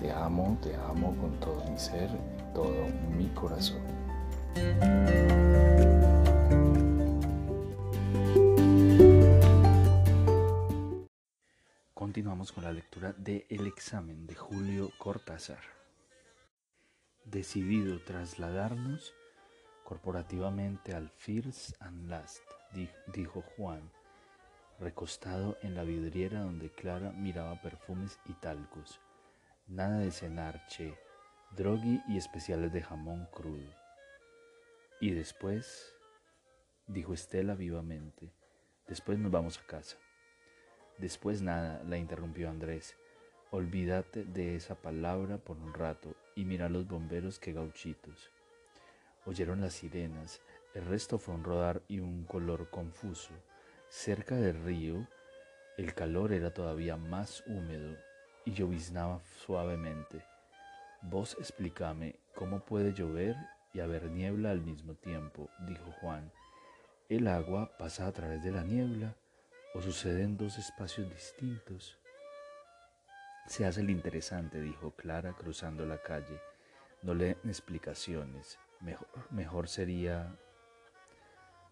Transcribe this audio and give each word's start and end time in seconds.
Te 0.00 0.10
amo, 0.10 0.58
te 0.62 0.74
amo 0.76 1.14
con 1.20 1.38
todo 1.40 1.62
mi 1.70 1.78
ser, 1.78 2.08
todo 2.54 2.88
mi 3.18 3.28
corazón. 3.34 3.82
Continuamos 11.92 12.50
con 12.50 12.64
la 12.64 12.72
lectura 12.72 13.12
de 13.12 13.46
El 13.50 13.66
examen 13.66 14.26
de 14.26 14.34
Julio 14.36 14.90
Cortázar. 14.96 15.60
Decidido 17.26 18.02
trasladarnos 18.02 19.12
corporativamente 19.84 20.94
al 20.94 21.10
First 21.10 21.72
and 21.78 22.08
Last, 22.08 22.40
dijo 23.12 23.44
Juan, 23.54 23.90
recostado 24.78 25.58
en 25.60 25.74
la 25.74 25.84
vidriera 25.84 26.40
donde 26.40 26.70
Clara 26.70 27.12
miraba 27.12 27.60
perfumes 27.60 28.18
y 28.24 28.32
talcos. 28.32 28.98
Nada 29.70 30.00
de 30.00 30.10
cenar, 30.10 30.66
che, 30.66 30.98
drogui 31.52 32.02
y 32.08 32.16
especiales 32.16 32.72
de 32.72 32.82
jamón 32.82 33.28
crudo. 33.30 33.72
Y 35.00 35.12
después, 35.12 35.94
dijo 36.88 37.14
Estela 37.14 37.54
vivamente, 37.54 38.32
después 38.88 39.16
nos 39.20 39.30
vamos 39.30 39.58
a 39.58 39.66
casa. 39.68 39.96
Después 40.98 41.40
nada, 41.40 41.84
la 41.84 41.98
interrumpió 41.98 42.50
Andrés. 42.50 42.96
Olvídate 43.52 44.24
de 44.24 44.56
esa 44.56 44.74
palabra 44.74 45.38
por 45.38 45.56
un 45.56 45.72
rato 45.72 46.16
y 46.34 46.44
mira 46.44 46.68
los 46.68 46.88
bomberos 46.88 47.38
que 47.38 47.52
gauchitos. 47.52 48.32
Oyeron 49.24 49.60
las 49.60 49.74
sirenas, 49.74 50.40
el 50.74 50.84
resto 50.84 51.16
fue 51.16 51.36
un 51.36 51.44
rodar 51.44 51.80
y 51.86 52.00
un 52.00 52.24
color 52.24 52.70
confuso. 52.70 53.34
Cerca 53.88 54.34
del 54.34 54.64
río, 54.64 55.06
el 55.76 55.94
calor 55.94 56.32
era 56.32 56.52
todavía 56.52 56.96
más 56.96 57.44
húmedo 57.46 58.09
y 58.50 58.54
lloviznaba 58.54 59.22
suavemente. 59.44 60.24
Vos 61.02 61.36
explícame 61.38 62.16
cómo 62.34 62.60
puede 62.60 62.92
llover 62.92 63.36
y 63.72 63.80
haber 63.80 64.10
niebla 64.10 64.50
al 64.50 64.60
mismo 64.60 64.94
tiempo, 64.94 65.48
dijo 65.68 65.92
Juan. 66.00 66.32
¿El 67.08 67.28
agua 67.28 67.70
pasa 67.78 68.06
a 68.06 68.12
través 68.12 68.42
de 68.42 68.50
la 68.50 68.64
niebla 68.64 69.14
o 69.74 69.80
sucede 69.80 70.24
en 70.24 70.36
dos 70.36 70.58
espacios 70.58 71.08
distintos? 71.10 71.96
Se 73.46 73.64
hace 73.64 73.80
el 73.82 73.90
interesante, 73.90 74.60
dijo 74.60 74.90
Clara 74.96 75.32
cruzando 75.32 75.86
la 75.86 75.98
calle. 75.98 76.40
No 77.02 77.14
le 77.14 77.30
explicaciones. 77.44 78.58
Mejor, 78.80 79.08
mejor 79.30 79.68
sería 79.68 80.36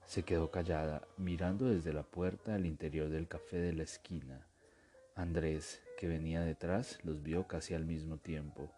se 0.06 0.22
quedó 0.22 0.50
callada, 0.50 1.06
mirando 1.18 1.66
desde 1.66 1.92
la 1.92 2.02
puerta 2.02 2.54
al 2.54 2.64
interior 2.64 3.10
del 3.10 3.28
café 3.28 3.58
de 3.58 3.74
la 3.74 3.82
esquina. 3.82 4.47
Andrés, 5.18 5.82
que 5.98 6.08
venía 6.08 6.40
detrás, 6.40 6.98
los 7.04 7.22
vio 7.22 7.46
casi 7.46 7.74
al 7.74 7.84
mismo 7.84 8.18
tiempo. 8.18 8.72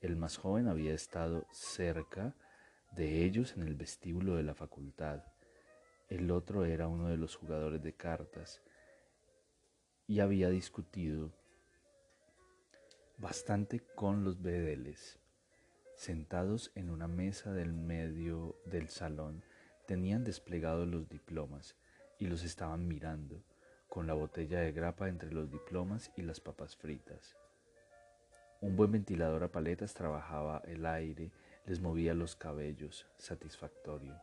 El 0.00 0.16
más 0.16 0.36
joven 0.36 0.68
había 0.68 0.92
estado 0.92 1.46
cerca 1.52 2.34
de 2.92 3.24
ellos 3.24 3.54
en 3.56 3.62
el 3.62 3.74
vestíbulo 3.74 4.36
de 4.36 4.42
la 4.42 4.54
facultad. 4.54 5.22
El 6.08 6.30
otro 6.30 6.64
era 6.64 6.88
uno 6.88 7.08
de 7.08 7.16
los 7.16 7.36
jugadores 7.36 7.82
de 7.82 7.94
cartas 7.94 8.60
y 10.06 10.20
había 10.20 10.50
discutido 10.50 11.32
bastante 13.16 13.80
con 13.94 14.24
los 14.24 14.42
bedeles. 14.42 15.18
Sentados 15.96 16.72
en 16.74 16.90
una 16.90 17.08
mesa 17.08 17.52
del 17.52 17.72
medio 17.72 18.56
del 18.66 18.88
salón, 18.88 19.44
Tenían 19.86 20.24
desplegados 20.24 20.88
los 20.88 21.10
diplomas 21.10 21.76
y 22.18 22.26
los 22.26 22.42
estaban 22.42 22.88
mirando, 22.88 23.44
con 23.94 24.08
la 24.08 24.14
botella 24.14 24.58
de 24.58 24.72
grapa 24.72 25.08
entre 25.08 25.30
los 25.30 25.52
diplomas 25.52 26.10
y 26.16 26.22
las 26.22 26.40
papas 26.40 26.74
fritas. 26.74 27.36
Un 28.60 28.74
buen 28.74 28.90
ventilador 28.90 29.44
a 29.44 29.52
paletas 29.52 29.94
trabajaba 29.94 30.60
el 30.66 30.84
aire, 30.84 31.30
les 31.64 31.78
movía 31.78 32.12
los 32.12 32.34
cabellos, 32.34 33.06
satisfactorio. 33.18 34.20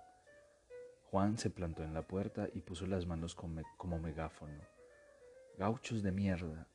Juan 1.09 1.37
se 1.37 1.49
plantó 1.49 1.83
en 1.83 1.93
la 1.93 2.01
puerta 2.01 2.49
y 2.53 2.59
puso 2.59 2.85
las 2.85 3.05
manos 3.05 3.33
como 3.33 3.97
megáfono. 3.97 4.59
Gauchos 5.57 6.03
de 6.03 6.11
mierda. 6.11 6.67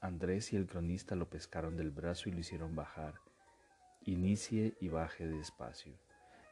Andrés 0.00 0.52
y 0.52 0.56
el 0.56 0.66
cronista 0.66 1.14
lo 1.14 1.30
pescaron 1.30 1.76
del 1.76 1.92
brazo 1.92 2.28
y 2.28 2.32
lo 2.32 2.40
hicieron 2.40 2.74
bajar. 2.74 3.14
Inicie 4.04 4.74
y 4.80 4.88
baje 4.88 5.28
despacio 5.28 5.94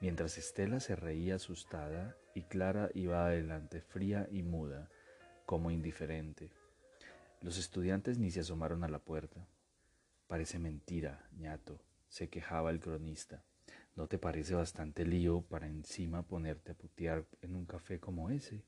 mientras 0.01 0.39
Estela 0.39 0.81
se 0.81 0.97
reía 0.97 1.37
asustada 1.37 2.17
y 2.35 2.43
Clara 2.43 2.91
iba 2.95 3.27
adelante 3.27 3.81
fría 3.81 4.27
y 4.31 4.43
muda, 4.43 4.89
como 5.51 5.73
indiferente. 5.73 6.49
Los 7.41 7.59
estudiantes 7.59 8.19
ni 8.19 8.31
se 8.31 8.39
asomaron 8.39 8.85
a 8.85 8.89
la 8.89 9.01
puerta. 9.01 9.49
Parece 10.29 10.61
mentira, 10.61 11.29
ñato, 11.33 11.81
se 12.09 12.29
quejaba 12.29 12.71
el 12.71 12.79
cronista. 12.79 13.43
¿No 13.97 14.07
te 14.07 14.17
parece 14.17 14.55
bastante 14.55 15.05
lío 15.05 15.41
para 15.43 15.67
encima 15.67 16.23
ponerte 16.23 16.71
a 16.71 16.77
putear 16.77 17.25
en 17.43 17.57
un 17.57 17.67
café 17.67 17.99
como 17.99 18.31
ese? 18.31 18.63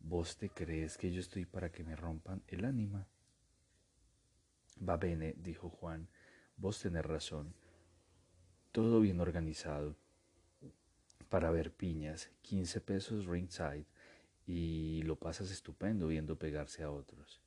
¿Vos 0.00 0.36
te 0.36 0.48
crees 0.48 0.98
que 0.98 1.12
yo 1.12 1.20
estoy 1.20 1.44
para 1.44 1.70
que 1.70 1.84
me 1.84 1.94
rompan 1.94 2.42
el 2.48 2.64
ánima? 2.64 3.06
Va 4.82 4.96
bene, 4.96 5.36
dijo 5.38 5.70
Juan, 5.70 6.08
vos 6.56 6.80
tenés 6.80 7.06
razón. 7.06 7.54
Todo 8.72 8.98
bien 8.98 9.20
organizado 9.20 9.94
para 11.28 11.52
ver 11.52 11.72
piñas, 11.72 12.30
15 12.42 12.80
pesos 12.80 13.26
ringside 13.26 13.86
y 14.48 15.02
lo 15.02 15.16
pasas 15.16 15.50
estupendo 15.50 16.06
viendo 16.06 16.38
pegarse 16.38 16.82
a 16.82 16.90
otros. 16.90 17.42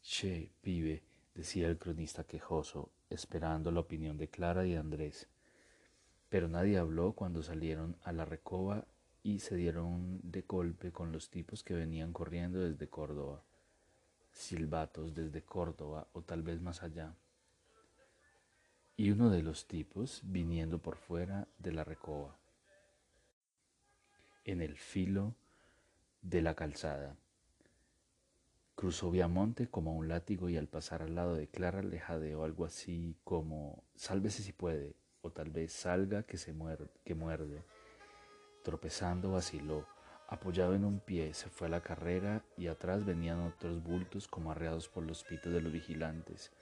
Che, 0.00 0.52
pibe, 0.62 1.02
decía 1.34 1.66
el 1.66 1.76
cronista 1.76 2.22
quejoso, 2.22 2.92
esperando 3.10 3.72
la 3.72 3.80
opinión 3.80 4.16
de 4.16 4.28
Clara 4.28 4.64
y 4.64 4.76
Andrés. 4.76 5.26
Pero 6.28 6.46
nadie 6.46 6.78
habló 6.78 7.14
cuando 7.14 7.42
salieron 7.42 7.96
a 8.04 8.12
la 8.12 8.24
recoba 8.24 8.86
y 9.24 9.40
se 9.40 9.56
dieron 9.56 10.20
de 10.22 10.42
golpe 10.42 10.92
con 10.92 11.10
los 11.10 11.30
tipos 11.30 11.64
que 11.64 11.74
venían 11.74 12.12
corriendo 12.12 12.60
desde 12.60 12.88
Córdoba. 12.88 13.42
Silbatos 14.30 15.12
desde 15.12 15.42
Córdoba 15.42 16.06
o 16.12 16.22
tal 16.22 16.44
vez 16.44 16.60
más 16.60 16.84
allá. 16.84 17.16
Y 18.96 19.10
uno 19.10 19.30
de 19.30 19.42
los 19.42 19.66
tipos 19.66 20.20
viniendo 20.22 20.78
por 20.78 20.96
fuera 20.96 21.48
de 21.58 21.72
la 21.72 21.82
recoba 21.82 22.38
en 24.44 24.60
el 24.60 24.76
filo 24.76 25.34
de 26.22 26.42
la 26.42 26.54
calzada. 26.54 27.16
Cruzó 28.74 29.10
Viamonte 29.10 29.68
como 29.68 29.94
un 29.94 30.08
látigo 30.08 30.48
y 30.48 30.56
al 30.56 30.68
pasar 30.68 31.02
al 31.02 31.14
lado 31.14 31.34
de 31.34 31.48
Clara 31.48 31.82
le 31.82 31.98
jadeó 31.98 32.44
algo 32.44 32.64
así 32.64 33.16
como 33.24 33.84
sálvese 33.94 34.42
si 34.42 34.52
puede, 34.52 34.94
o 35.22 35.30
tal 35.30 35.50
vez 35.50 35.72
salga 35.72 36.22
que 36.22 36.38
se 36.38 36.52
muerde, 36.52 36.90
que 37.04 37.14
muerde. 37.14 37.62
Tropezando 38.62 39.32
vaciló, 39.32 39.86
apoyado 40.28 40.74
en 40.74 40.84
un 40.84 41.00
pie, 41.00 41.34
se 41.34 41.48
fue 41.48 41.66
a 41.66 41.70
la 41.70 41.82
carrera 41.82 42.44
y 42.56 42.68
atrás 42.68 43.04
venían 43.04 43.40
otros 43.40 43.82
bultos 43.82 44.28
como 44.28 44.50
arreados 44.50 44.88
por 44.88 45.04
los 45.04 45.24
pitos 45.24 45.52
de 45.52 45.60
los 45.60 45.72
vigilantes. 45.72 46.52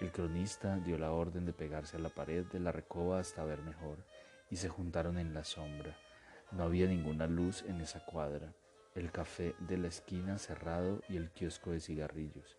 El 0.00 0.12
cronista 0.12 0.76
dio 0.78 0.98
la 0.98 1.12
orden 1.12 1.44
de 1.46 1.52
pegarse 1.52 1.96
a 1.96 2.00
la 2.00 2.08
pared 2.08 2.46
de 2.46 2.60
la 2.60 2.72
recoba 2.72 3.18
hasta 3.18 3.44
ver 3.44 3.60
mejor, 3.62 3.98
y 4.50 4.56
se 4.56 4.68
juntaron 4.68 5.18
en 5.18 5.34
la 5.34 5.44
sombra. 5.44 5.96
No 6.52 6.64
había 6.64 6.86
ninguna 6.86 7.26
luz 7.26 7.62
en 7.68 7.80
esa 7.80 8.04
cuadra, 8.04 8.52
el 8.94 9.12
café 9.12 9.54
de 9.60 9.78
la 9.78 9.88
esquina 9.88 10.38
cerrado 10.38 11.02
y 11.08 11.16
el 11.16 11.30
kiosco 11.30 11.70
de 11.70 11.80
cigarrillos, 11.80 12.58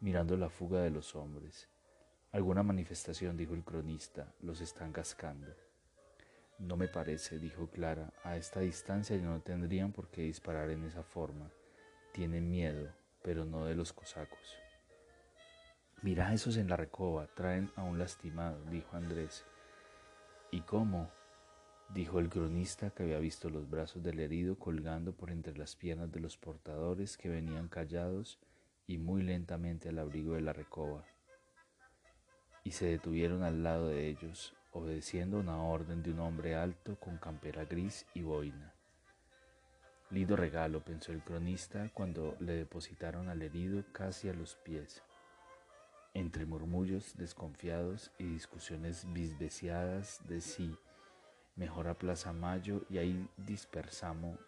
mirando 0.00 0.36
la 0.36 0.50
fuga 0.50 0.80
de 0.82 0.90
los 0.90 1.14
hombres. 1.14 1.68
Alguna 2.32 2.62
manifestación, 2.62 3.36
dijo 3.36 3.54
el 3.54 3.64
cronista, 3.64 4.32
los 4.40 4.60
están 4.60 4.92
cascando. 4.92 5.54
No 6.58 6.76
me 6.76 6.88
parece, 6.88 7.38
dijo 7.38 7.68
Clara, 7.68 8.12
a 8.22 8.36
esta 8.36 8.60
distancia 8.60 9.16
no 9.16 9.40
tendrían 9.40 9.92
por 9.92 10.08
qué 10.08 10.22
disparar 10.22 10.70
en 10.70 10.84
esa 10.84 11.02
forma. 11.02 11.50
Tienen 12.12 12.50
miedo, 12.50 12.88
pero 13.22 13.44
no 13.44 13.64
de 13.64 13.74
los 13.74 13.92
cosacos. 13.92 14.58
Mira 16.02 16.34
esos 16.34 16.56
en 16.58 16.68
la 16.68 16.76
recoba, 16.76 17.26
traen 17.28 17.72
a 17.76 17.82
un 17.82 17.98
lastimado, 17.98 18.62
dijo 18.66 18.96
Andrés. 18.96 19.44
¿Y 20.50 20.60
cómo? 20.60 21.10
Dijo 21.90 22.18
el 22.18 22.28
cronista 22.28 22.90
que 22.90 23.02
había 23.04 23.18
visto 23.18 23.50
los 23.50 23.68
brazos 23.68 24.02
del 24.02 24.20
herido 24.20 24.58
colgando 24.58 25.12
por 25.12 25.30
entre 25.30 25.56
las 25.56 25.76
piernas 25.76 26.10
de 26.10 26.20
los 26.20 26.36
portadores 26.36 27.16
que 27.16 27.28
venían 27.28 27.68
callados 27.68 28.38
y 28.86 28.98
muy 28.98 29.22
lentamente 29.22 29.88
al 29.88 29.98
abrigo 29.98 30.34
de 30.34 30.40
la 30.40 30.52
recoba. 30.52 31.04
y 32.66 32.70
se 32.70 32.86
detuvieron 32.86 33.42
al 33.42 33.62
lado 33.62 33.88
de 33.88 34.08
ellos, 34.08 34.54
obedeciendo 34.72 35.38
una 35.38 35.62
orden 35.62 36.02
de 36.02 36.10
un 36.12 36.20
hombre 36.20 36.54
alto 36.54 36.98
con 36.98 37.18
campera 37.18 37.66
gris 37.66 38.06
y 38.14 38.22
boina. 38.22 38.72
Lindo 40.10 40.34
regalo, 40.34 40.80
pensó 40.82 41.12
el 41.12 41.22
cronista 41.22 41.90
cuando 41.92 42.36
le 42.40 42.54
depositaron 42.54 43.28
al 43.28 43.42
herido 43.42 43.84
casi 43.92 44.28
a 44.30 44.32
los 44.32 44.56
pies. 44.56 45.02
Entre 46.14 46.46
murmullos 46.46 47.16
desconfiados 47.16 48.10
y 48.18 48.24
discusiones 48.24 49.12
bisbeciadas 49.12 50.20
de 50.26 50.40
si 50.40 50.76
mejor 51.56 51.88
a 51.88 51.94
Plaza 51.94 52.32
Mayo 52.32 52.82
y 52.90 52.98
ahí 52.98 53.28
dispersamos 53.36 54.38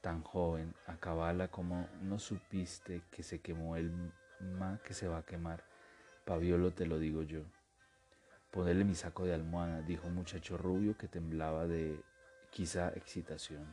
tan 0.00 0.22
joven, 0.22 0.74
a 0.86 0.96
cabala 0.96 1.48
como 1.48 1.88
no 2.02 2.18
supiste 2.18 3.02
que 3.10 3.22
se 3.22 3.40
quemó 3.40 3.76
el 3.76 3.92
ma 4.40 4.80
que 4.84 4.94
se 4.94 5.08
va 5.08 5.18
a 5.18 5.26
quemar. 5.26 5.64
Paviolo 6.24 6.72
te 6.72 6.86
lo 6.86 6.98
digo 6.98 7.22
yo. 7.22 7.42
Ponerle 8.50 8.84
mi 8.84 8.94
saco 8.94 9.24
de 9.24 9.34
almohada, 9.34 9.82
dijo 9.82 10.06
un 10.06 10.14
muchacho 10.14 10.56
rubio 10.56 10.96
que 10.96 11.08
temblaba 11.08 11.66
de 11.66 12.00
quizá 12.50 12.88
excitación. 12.90 13.66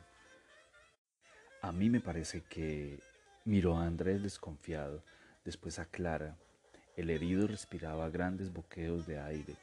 A 1.61 1.71
mí 1.71 1.89
me 1.89 2.01
parece 2.01 2.41
que 2.41 2.99
miró 3.45 3.77
a 3.77 3.85
Andrés 3.85 4.21
desconfiado, 4.21 5.03
después 5.45 5.79
a 5.79 5.85
Clara. 5.85 6.35
El 6.97 7.09
herido 7.09 7.47
respiraba 7.47 8.09
grandes 8.09 8.51
boqueos 8.51 9.05
de 9.05 9.19
aire 9.19 9.55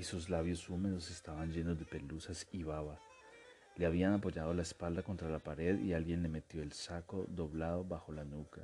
y 0.00 0.02
sus 0.02 0.30
labios 0.30 0.66
húmedos 0.70 1.10
estaban 1.10 1.52
llenos 1.52 1.78
de 1.78 1.84
pelusas 1.84 2.46
y 2.52 2.62
baba. 2.62 2.98
Le 3.76 3.84
habían 3.84 4.14
apoyado 4.14 4.54
la 4.54 4.62
espalda 4.62 5.02
contra 5.02 5.28
la 5.28 5.40
pared 5.40 5.78
y 5.78 5.92
alguien 5.92 6.22
le 6.22 6.30
metió 6.30 6.62
el 6.62 6.72
saco 6.72 7.26
doblado 7.28 7.84
bajo 7.84 8.10
la 8.10 8.24
nuca. 8.24 8.62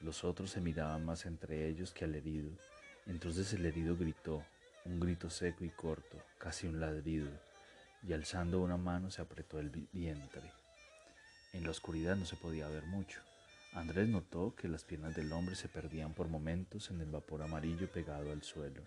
Los 0.00 0.24
otros 0.24 0.50
se 0.50 0.60
miraban 0.60 1.04
más 1.04 1.26
entre 1.26 1.68
ellos 1.68 1.92
que 1.92 2.06
al 2.06 2.16
herido. 2.16 2.50
Entonces 3.06 3.52
el 3.52 3.64
herido 3.64 3.96
gritó, 3.96 4.44
un 4.84 4.98
grito 4.98 5.30
seco 5.30 5.64
y 5.64 5.70
corto, 5.70 6.18
casi 6.38 6.66
un 6.66 6.80
ladrido, 6.80 7.30
y 8.02 8.12
alzando 8.12 8.60
una 8.60 8.76
mano 8.76 9.12
se 9.12 9.22
apretó 9.22 9.60
el 9.60 9.70
vientre. 9.70 10.50
En 11.52 11.62
la 11.62 11.70
oscuridad 11.70 12.16
no 12.16 12.26
se 12.26 12.34
podía 12.34 12.66
ver 12.66 12.82
mucho. 12.82 13.20
Andrés 13.74 14.08
notó 14.08 14.56
que 14.56 14.66
las 14.66 14.82
piernas 14.82 15.14
del 15.14 15.32
hombre 15.32 15.54
se 15.54 15.68
perdían 15.68 16.14
por 16.14 16.26
momentos 16.26 16.90
en 16.90 17.00
el 17.00 17.12
vapor 17.12 17.42
amarillo 17.42 17.88
pegado 17.92 18.32
al 18.32 18.42
suelo. 18.42 18.82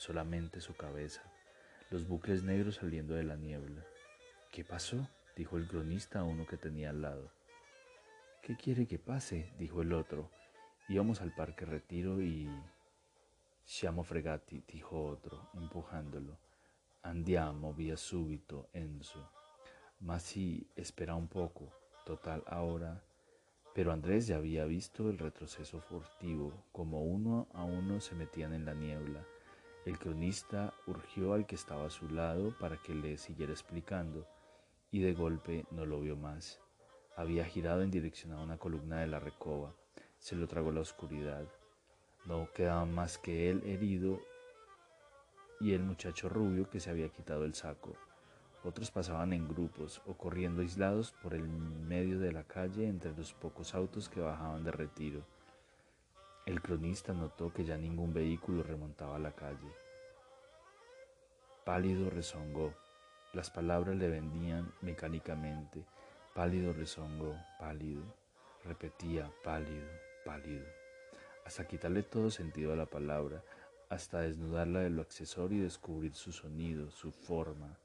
Solamente 0.00 0.62
su 0.62 0.74
cabeza, 0.74 1.20
los 1.90 2.08
bucles 2.08 2.42
negros 2.42 2.76
saliendo 2.76 3.12
de 3.12 3.22
la 3.22 3.36
niebla. 3.36 3.84
¿Qué 4.50 4.64
pasó? 4.64 5.06
dijo 5.36 5.58
el 5.58 5.68
cronista 5.68 6.20
a 6.20 6.24
uno 6.24 6.46
que 6.46 6.56
tenía 6.56 6.88
al 6.88 7.02
lado. 7.02 7.30
¿Qué 8.40 8.56
quiere 8.56 8.86
que 8.86 8.98
pase? 8.98 9.52
dijo 9.58 9.82
el 9.82 9.92
otro. 9.92 10.30
Íbamos 10.88 11.20
al 11.20 11.34
parque 11.34 11.66
Retiro 11.66 12.22
y... 12.22 12.48
Siamo 13.62 14.02
fregati, 14.02 14.64
dijo 14.66 15.04
otro, 15.04 15.50
empujándolo. 15.52 16.38
Andiamo 17.02 17.74
via 17.74 17.98
subito, 17.98 18.70
Enzo. 18.72 19.30
Mas 19.98 20.22
si, 20.22 20.66
espera 20.76 21.14
un 21.14 21.28
poco. 21.28 21.74
Total, 22.06 22.42
ahora... 22.46 23.04
Pero 23.74 23.92
Andrés 23.92 24.26
ya 24.26 24.36
había 24.36 24.64
visto 24.64 25.10
el 25.10 25.18
retroceso 25.18 25.78
furtivo, 25.78 26.54
como 26.72 27.02
uno 27.02 27.48
a 27.52 27.64
uno 27.64 28.00
se 28.00 28.14
metían 28.14 28.54
en 28.54 28.64
la 28.64 28.72
niebla 28.72 29.26
el 29.86 29.98
cronista 29.98 30.74
urgió 30.86 31.32
al 31.32 31.46
que 31.46 31.54
estaba 31.54 31.86
a 31.86 31.90
su 31.90 32.08
lado 32.08 32.54
para 32.58 32.76
que 32.76 32.94
le 32.94 33.16
siguiera 33.16 33.52
explicando 33.52 34.26
y 34.90 35.00
de 35.00 35.14
golpe 35.14 35.64
no 35.70 35.86
lo 35.86 36.00
vio 36.00 36.16
más. 36.16 36.60
Había 37.16 37.44
girado 37.44 37.82
en 37.82 37.90
dirección 37.90 38.32
a 38.32 38.42
una 38.42 38.58
columna 38.58 39.00
de 39.00 39.06
la 39.06 39.20
recoba. 39.20 39.74
Se 40.18 40.36
lo 40.36 40.46
tragó 40.46 40.72
la 40.72 40.80
oscuridad. 40.80 41.44
No 42.26 42.48
quedaba 42.52 42.84
más 42.84 43.18
que 43.18 43.50
él 43.50 43.62
herido 43.64 44.20
y 45.60 45.72
el 45.72 45.82
muchacho 45.82 46.28
rubio 46.28 46.68
que 46.68 46.80
se 46.80 46.90
había 46.90 47.08
quitado 47.08 47.44
el 47.44 47.54
saco. 47.54 47.94
Otros 48.62 48.90
pasaban 48.90 49.32
en 49.32 49.48
grupos 49.48 50.02
o 50.06 50.14
corriendo 50.14 50.60
aislados 50.60 51.12
por 51.22 51.34
el 51.34 51.48
medio 51.48 52.18
de 52.18 52.32
la 52.32 52.44
calle 52.44 52.86
entre 52.86 53.14
los 53.16 53.32
pocos 53.32 53.74
autos 53.74 54.10
que 54.10 54.20
bajaban 54.20 54.64
de 54.64 54.72
retiro. 54.72 55.22
El 56.50 56.60
cronista 56.60 57.12
notó 57.12 57.52
que 57.52 57.64
ya 57.64 57.76
ningún 57.76 58.12
vehículo 58.12 58.64
remontaba 58.64 59.20
la 59.20 59.30
calle. 59.30 59.72
Pálido 61.64 62.10
rezongó. 62.10 62.74
Las 63.32 63.50
palabras 63.50 63.94
le 63.94 64.08
vendían 64.08 64.74
mecánicamente. 64.80 65.84
Pálido 66.34 66.72
rezongó, 66.72 67.36
pálido. 67.60 68.02
Repetía, 68.64 69.30
pálido, 69.44 69.86
pálido. 70.24 70.66
Hasta 71.46 71.68
quitarle 71.68 72.02
todo 72.02 72.32
sentido 72.32 72.72
a 72.72 72.76
la 72.76 72.86
palabra, 72.86 73.44
hasta 73.88 74.22
desnudarla 74.22 74.80
de 74.80 74.90
lo 74.90 75.02
accesorio 75.02 75.58
y 75.58 75.62
descubrir 75.62 76.14
su 76.14 76.32
sonido, 76.32 76.90
su 76.90 77.12
forma. 77.12 77.78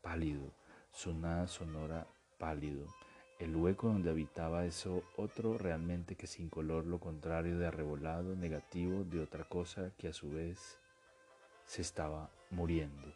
Pálido, 0.00 0.50
su 0.90 1.14
nada 1.14 1.46
sonora, 1.46 2.08
pálido 2.36 2.84
el 3.42 3.56
hueco 3.56 3.88
donde 3.88 4.10
habitaba 4.10 4.64
eso 4.66 5.02
otro 5.16 5.58
realmente 5.58 6.14
que 6.14 6.28
sin 6.28 6.48
color 6.48 6.86
lo 6.86 7.00
contrario 7.00 7.58
de 7.58 7.66
arrebolado, 7.66 8.36
negativo 8.36 9.02
de 9.02 9.20
otra 9.20 9.42
cosa 9.44 9.90
que 9.98 10.06
a 10.06 10.12
su 10.12 10.30
vez 10.30 10.78
se 11.66 11.82
estaba 11.82 12.30
muriendo. 12.50 13.12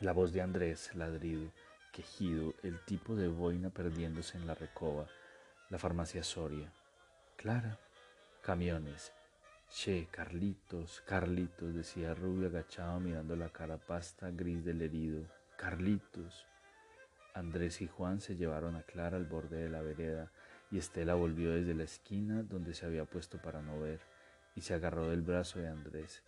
La 0.00 0.12
voz 0.12 0.34
de 0.34 0.42
Andrés, 0.42 0.94
ladrido, 0.94 1.50
quejido, 1.92 2.52
el 2.62 2.78
tipo 2.84 3.14
de 3.14 3.28
boina 3.28 3.70
perdiéndose 3.70 4.36
en 4.36 4.46
la 4.46 4.54
recoba, 4.54 5.06
la 5.70 5.78
farmacia 5.78 6.22
Soria. 6.22 6.70
Clara, 7.36 7.78
camiones. 8.42 9.12
Che, 9.70 10.08
Carlitos, 10.10 11.00
Carlitos, 11.06 11.74
decía 11.74 12.12
Rubio 12.12 12.48
agachado 12.48 13.00
mirando 13.00 13.34
la 13.34 13.48
cara 13.48 13.78
pasta 13.78 14.30
gris 14.30 14.62
del 14.62 14.82
herido. 14.82 15.24
Carlitos. 15.56 16.46
Andrés 17.34 17.80
y 17.80 17.86
Juan 17.86 18.20
se 18.20 18.36
llevaron 18.36 18.76
a 18.76 18.82
Clara 18.82 19.16
al 19.16 19.24
borde 19.24 19.56
de 19.56 19.70
la 19.70 19.82
vereda 19.82 20.30
y 20.70 20.78
Estela 20.78 21.14
volvió 21.14 21.52
desde 21.52 21.74
la 21.74 21.84
esquina 21.84 22.42
donde 22.42 22.74
se 22.74 22.86
había 22.86 23.04
puesto 23.04 23.40
para 23.40 23.62
no 23.62 23.80
ver 23.80 24.00
y 24.54 24.60
se 24.60 24.74
agarró 24.74 25.08
del 25.08 25.22
brazo 25.22 25.58
de 25.58 25.68
Andrés. 25.68 26.22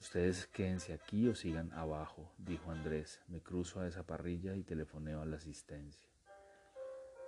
Ustedes 0.00 0.46
quédense 0.48 0.92
aquí 0.92 1.28
o 1.28 1.34
sigan 1.34 1.72
abajo, 1.72 2.30
dijo 2.38 2.70
Andrés. 2.70 3.20
Me 3.28 3.40
cruzo 3.40 3.80
a 3.80 3.86
esa 3.86 4.02
parrilla 4.02 4.54
y 4.54 4.62
telefoneo 4.62 5.22
a 5.22 5.26
la 5.26 5.36
asistencia. 5.36 6.08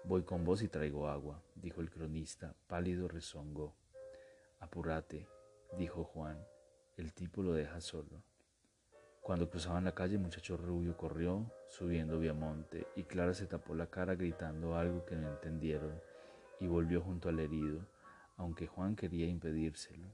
Voy 0.04 0.22
con 0.22 0.44
vos 0.44 0.62
y 0.62 0.68
traigo 0.68 1.08
agua, 1.08 1.42
dijo 1.54 1.80
el 1.80 1.90
cronista, 1.90 2.54
pálido 2.66 3.08
rezongó. 3.08 3.74
Apúrate, 4.60 5.26
dijo 5.78 6.04
Juan. 6.04 6.38
El 6.96 7.12
tipo 7.12 7.42
lo 7.42 7.52
deja 7.52 7.80
solo. 7.80 8.22
Cuando 9.26 9.50
cruzaban 9.50 9.82
la 9.82 9.92
calle, 9.92 10.14
el 10.14 10.20
muchacho 10.20 10.56
rubio 10.56 10.96
corrió 10.96 11.50
subiendo 11.66 12.20
Viamonte 12.20 12.86
y 12.94 13.02
Clara 13.02 13.34
se 13.34 13.46
tapó 13.46 13.74
la 13.74 13.88
cara 13.88 14.14
gritando 14.14 14.76
algo 14.76 15.04
que 15.04 15.16
no 15.16 15.28
entendieron 15.28 16.00
y 16.60 16.68
volvió 16.68 17.00
junto 17.00 17.28
al 17.28 17.40
herido, 17.40 17.80
aunque 18.36 18.68
Juan 18.68 18.94
quería 18.94 19.26
impedírselo. 19.26 20.06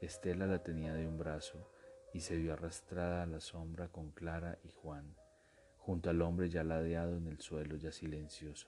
Estela 0.00 0.48
la 0.48 0.64
tenía 0.64 0.94
de 0.94 1.06
un 1.06 1.16
brazo 1.16 1.70
y 2.12 2.22
se 2.22 2.36
vio 2.36 2.54
arrastrada 2.54 3.22
a 3.22 3.26
la 3.26 3.38
sombra 3.38 3.86
con 3.86 4.10
Clara 4.10 4.58
y 4.64 4.70
Juan, 4.70 5.14
junto 5.78 6.10
al 6.10 6.20
hombre 6.20 6.50
ya 6.50 6.64
ladeado 6.64 7.18
en 7.18 7.28
el 7.28 7.38
suelo, 7.38 7.76
ya 7.76 7.92
silencioso. 7.92 8.66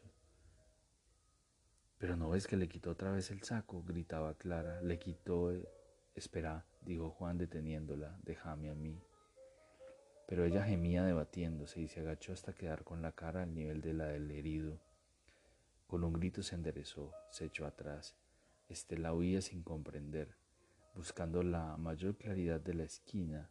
Pero 1.98 2.14
no 2.14 2.30
ves 2.30 2.46
que 2.46 2.56
le 2.56 2.68
quitó 2.68 2.92
otra 2.92 3.10
vez 3.10 3.32
el 3.32 3.42
saco, 3.42 3.82
gritaba 3.82 4.34
Clara. 4.34 4.80
Le 4.80 5.00
quitó. 5.00 5.50
Eh, 5.50 5.68
espera, 6.14 6.64
dijo 6.82 7.10
Juan 7.10 7.36
deteniéndola, 7.36 8.16
déjame 8.22 8.70
a 8.70 8.76
mí 8.76 9.02
pero 10.28 10.44
ella 10.44 10.62
gemía 10.62 11.04
debatiéndose 11.04 11.80
y 11.80 11.88
se 11.88 12.00
agachó 12.00 12.34
hasta 12.34 12.52
quedar 12.52 12.84
con 12.84 13.00
la 13.00 13.12
cara 13.12 13.44
al 13.44 13.54
nivel 13.54 13.80
de 13.80 13.94
la 13.94 14.08
del 14.08 14.30
herido. 14.30 14.78
Con 15.86 16.04
un 16.04 16.12
grito 16.12 16.42
se 16.42 16.54
enderezó, 16.54 17.14
se 17.30 17.46
echó 17.46 17.64
atrás. 17.64 18.14
Estela 18.68 19.14
huía 19.14 19.40
sin 19.40 19.62
comprender. 19.62 20.36
Buscando 20.94 21.42
la 21.42 21.78
mayor 21.78 22.18
claridad 22.18 22.60
de 22.60 22.74
la 22.74 22.84
esquina, 22.84 23.48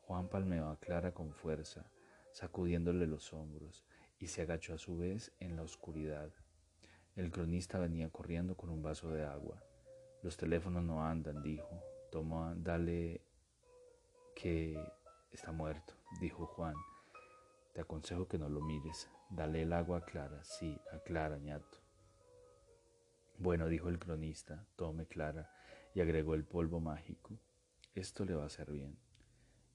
Juan 0.00 0.30
palmeó 0.30 0.68
a 0.68 0.80
Clara 0.80 1.12
con 1.12 1.34
fuerza, 1.34 1.90
sacudiéndole 2.32 3.06
los 3.06 3.34
hombros, 3.34 3.84
y 4.18 4.28
se 4.28 4.40
agachó 4.40 4.72
a 4.72 4.78
su 4.78 4.96
vez 4.96 5.30
en 5.40 5.56
la 5.56 5.62
oscuridad. 5.62 6.32
El 7.16 7.30
cronista 7.30 7.78
venía 7.78 8.08
corriendo 8.08 8.56
con 8.56 8.70
un 8.70 8.82
vaso 8.82 9.10
de 9.10 9.24
agua. 9.24 9.62
Los 10.22 10.38
teléfonos 10.38 10.84
no 10.84 11.04
andan, 11.04 11.42
dijo. 11.42 11.82
Toma, 12.10 12.54
dale 12.56 13.20
que 14.34 14.78
Está 15.34 15.50
muerto, 15.50 15.94
dijo 16.20 16.46
Juan. 16.46 16.74
Te 17.72 17.80
aconsejo 17.80 18.28
que 18.28 18.38
no 18.38 18.48
lo 18.48 18.60
mires. 18.60 19.10
Dale 19.30 19.62
el 19.62 19.72
agua 19.72 19.98
a 19.98 20.04
Clara. 20.04 20.44
Sí, 20.44 20.80
a 20.92 20.98
Clara, 21.00 21.38
ñato. 21.38 21.78
Bueno, 23.38 23.66
dijo 23.66 23.88
el 23.88 23.98
cronista, 23.98 24.64
tome 24.76 25.06
Clara, 25.06 25.50
y 25.92 26.00
agregó 26.00 26.34
el 26.34 26.44
polvo 26.44 26.80
mágico. 26.80 27.38
Esto 27.94 28.24
le 28.24 28.34
va 28.34 28.44
a 28.44 28.46
hacer 28.46 28.70
bien. 28.70 28.96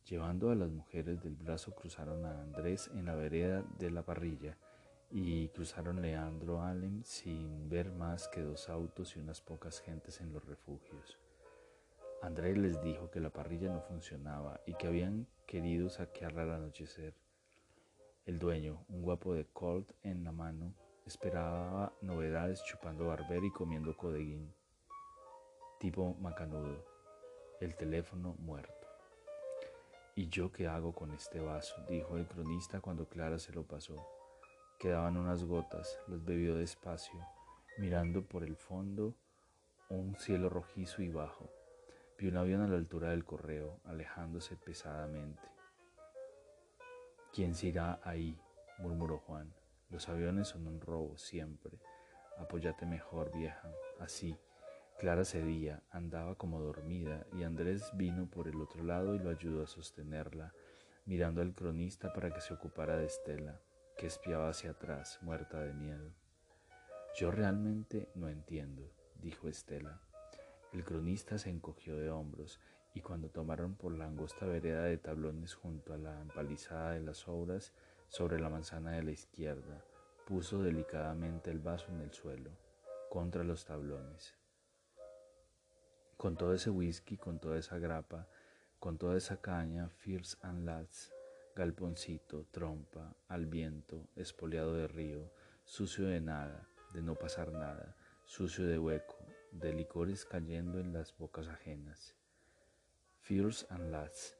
Llevando 0.05 0.49
a 0.49 0.55
las 0.55 0.69
mujeres 0.69 1.21
del 1.21 1.35
brazo 1.35 1.75
cruzaron 1.75 2.25
a 2.25 2.41
Andrés 2.41 2.89
en 2.93 3.05
la 3.05 3.15
vereda 3.15 3.63
de 3.77 3.91
la 3.91 4.03
parrilla 4.03 4.57
y 5.11 5.49
cruzaron 5.49 6.01
Leandro 6.01 6.61
Allen 6.61 7.03
sin 7.03 7.69
ver 7.69 7.91
más 7.91 8.27
que 8.27 8.41
dos 8.41 8.69
autos 8.69 9.15
y 9.15 9.19
unas 9.19 9.41
pocas 9.41 9.81
gentes 9.81 10.21
en 10.21 10.31
los 10.31 10.45
refugios. 10.45 11.19
Andrés 12.21 12.57
les 12.57 12.81
dijo 12.81 13.09
que 13.11 13.19
la 13.19 13.29
parrilla 13.29 13.71
no 13.71 13.81
funcionaba 13.81 14.61
y 14.65 14.73
que 14.73 14.87
habían 14.87 15.27
querido 15.49 15.89
saquearla 15.89 16.43
al 16.43 16.51
anochecer. 16.51 17.15
El 18.27 18.37
dueño, 18.37 18.85
un 18.87 19.01
guapo 19.01 19.33
de 19.33 19.45
Colt 19.45 19.93
en 20.03 20.23
la 20.23 20.31
mano, 20.31 20.75
esperaba 21.07 21.91
novedades 22.03 22.63
chupando 22.65 23.07
barber 23.07 23.43
y 23.43 23.49
comiendo 23.51 23.97
codeguín. 23.97 24.53
Tipo 25.79 26.13
macanudo. 26.21 26.85
El 27.59 27.75
teléfono 27.75 28.35
muerto. 28.37 28.87
¿Y 30.13 30.27
yo 30.27 30.51
qué 30.51 30.67
hago 30.67 30.93
con 30.93 31.13
este 31.13 31.39
vaso? 31.39 31.83
dijo 31.89 32.17
el 32.17 32.27
cronista 32.27 32.79
cuando 32.79 33.09
Clara 33.09 33.39
se 33.39 33.51
lo 33.51 33.63
pasó. 33.63 34.05
Quedaban 34.77 35.17
unas 35.17 35.43
gotas, 35.45 35.97
las 36.07 36.23
bebió 36.23 36.53
despacio, 36.53 37.25
mirando 37.79 38.23
por 38.23 38.43
el 38.43 38.55
fondo 38.55 39.15
un 39.89 40.15
cielo 40.15 40.47
rojizo 40.47 41.01
y 41.01 41.09
bajo. 41.09 41.49
Vi 42.19 42.27
un 42.27 42.35
avión 42.35 42.59
a 42.61 42.67
la 42.67 42.75
altura 42.75 43.11
del 43.11 43.23
correo, 43.23 43.79
alejándose 43.85 44.57
pesadamente. 44.57 45.47
¿Quién 47.33 47.55
se 47.55 47.67
irá 47.67 48.01
ahí? 48.03 48.37
murmuró 48.77 49.19
Juan. 49.19 49.53
Los 49.89 50.09
aviones 50.09 50.49
son 50.49 50.67
un 50.67 50.81
robo 50.81 51.17
siempre. 51.17 51.79
Apóyate 52.37 52.85
mejor, 52.85 53.31
vieja. 53.31 53.71
Así. 54.01 54.37
Clara 54.97 55.23
cedía, 55.23 55.81
andaba 55.91 56.35
como 56.35 56.59
dormida, 56.59 57.25
y 57.31 57.43
Andrés 57.43 57.89
vino 57.93 58.29
por 58.29 58.49
el 58.49 58.59
otro 58.59 58.83
lado 58.83 59.15
y 59.15 59.19
lo 59.19 59.29
ayudó 59.29 59.63
a 59.63 59.67
sostenerla, 59.67 60.53
mirando 61.05 61.41
al 61.41 61.55
cronista 61.55 62.11
para 62.11 62.33
que 62.33 62.41
se 62.41 62.53
ocupara 62.53 62.97
de 62.97 63.05
Estela, 63.05 63.61
que 63.97 64.07
espiaba 64.07 64.49
hacia 64.49 64.71
atrás, 64.71 65.19
muerta 65.21 65.61
de 65.61 65.73
miedo. 65.73 66.11
Yo 67.15 67.31
realmente 67.31 68.09
no 68.13 68.27
entiendo, 68.27 68.91
dijo 69.21 69.47
Estela. 69.47 70.01
El 70.71 70.83
cronista 70.83 71.37
se 71.39 71.49
encogió 71.49 71.95
de 71.97 72.11
hombros 72.11 72.59
y 72.93 73.01
cuando 73.01 73.29
tomaron 73.29 73.75
por 73.75 73.91
la 73.91 74.05
angosta 74.05 74.45
vereda 74.45 74.83
de 74.83 74.97
tablones 74.97 75.55
junto 75.55 75.93
a 75.93 75.97
la 75.97 76.21
empalizada 76.21 76.91
de 76.91 77.01
las 77.01 77.27
obras 77.27 77.73
sobre 78.07 78.39
la 78.39 78.49
manzana 78.49 78.91
de 78.91 79.03
la 79.03 79.11
izquierda, 79.11 79.83
puso 80.27 80.61
delicadamente 80.61 81.49
el 81.49 81.59
vaso 81.59 81.87
en 81.89 82.01
el 82.01 82.13
suelo, 82.13 82.51
contra 83.09 83.43
los 83.43 83.65
tablones. 83.65 84.35
Con 86.17 86.37
todo 86.37 86.53
ese 86.53 86.69
whisky, 86.69 87.17
con 87.17 87.39
toda 87.39 87.57
esa 87.57 87.79
grapa, 87.79 88.27
con 88.79 88.97
toda 88.97 89.17
esa 89.17 89.41
caña, 89.41 89.89
Fierce 89.89 90.37
and 90.41 90.65
Lads, 90.65 91.11
galponcito, 91.55 92.45
trompa, 92.51 93.15
al 93.27 93.47
viento, 93.47 94.07
espoleado 94.15 94.75
de 94.75 94.87
río, 94.87 95.31
sucio 95.63 96.07
de 96.07 96.21
nada, 96.21 96.67
de 96.93 97.01
no 97.01 97.15
pasar 97.15 97.51
nada, 97.51 97.95
sucio 98.25 98.65
de 98.65 98.77
hueco, 98.77 99.17
de 99.51 99.73
licores 99.73 100.25
cayendo 100.25 100.79
en 100.79 100.93
las 100.93 101.17
bocas 101.17 101.47
ajenas. 101.47 102.15
Fierce 103.19 103.65
and 103.69 103.91
Lads, 103.91 104.37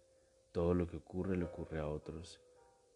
todo 0.52 0.74
lo 0.74 0.88
que 0.88 0.98
ocurre 0.98 1.38
le 1.38 1.46
ocurre 1.46 1.80
a 1.80 1.88
otros, 1.88 2.42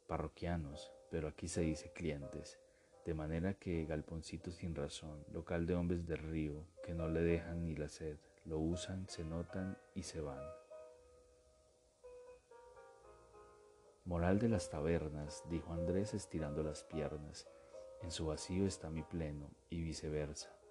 parroquianos, 0.07 0.91
pero 1.09 1.27
aquí 1.27 1.47
se 1.47 1.61
dice 1.61 1.91
clientes, 1.91 2.59
de 3.05 3.13
manera 3.13 3.55
que 3.55 3.85
galponcito 3.85 4.51
sin 4.51 4.75
razón, 4.75 5.25
local 5.31 5.65
de 5.67 5.75
hombres 5.75 6.07
del 6.07 6.19
río, 6.19 6.65
que 6.83 6.93
no 6.93 7.07
le 7.07 7.21
dejan 7.21 7.65
ni 7.65 7.75
la 7.75 7.89
sed, 7.89 8.17
lo 8.45 8.59
usan, 8.59 9.07
se 9.09 9.23
notan 9.23 9.77
y 9.93 10.03
se 10.03 10.21
van. 10.21 10.43
Moral 14.05 14.39
de 14.39 14.49
las 14.49 14.69
tabernas, 14.69 15.43
dijo 15.49 15.73
Andrés 15.73 16.13
estirando 16.13 16.63
las 16.63 16.83
piernas, 16.83 17.47
en 18.01 18.11
su 18.11 18.25
vacío 18.25 18.65
está 18.65 18.89
mi 18.89 19.01
pleno 19.01 19.49
y 19.69 19.81
viceversa. 19.81 20.62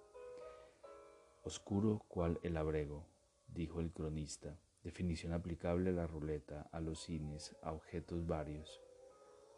Oscuro 1.45 2.05
cual 2.07 2.39
el 2.41 2.55
abrego, 2.55 3.05
dijo 3.47 3.81
el 3.81 3.91
cronista, 3.91 4.57
definición 4.81 5.33
aplicable 5.33 5.89
a 5.89 5.93
la 5.93 6.07
ruleta, 6.07 6.69
a 6.71 6.79
los 6.79 7.01
cines, 7.01 7.53
a 7.61 7.73
objetos 7.73 8.25
varios. 8.25 8.81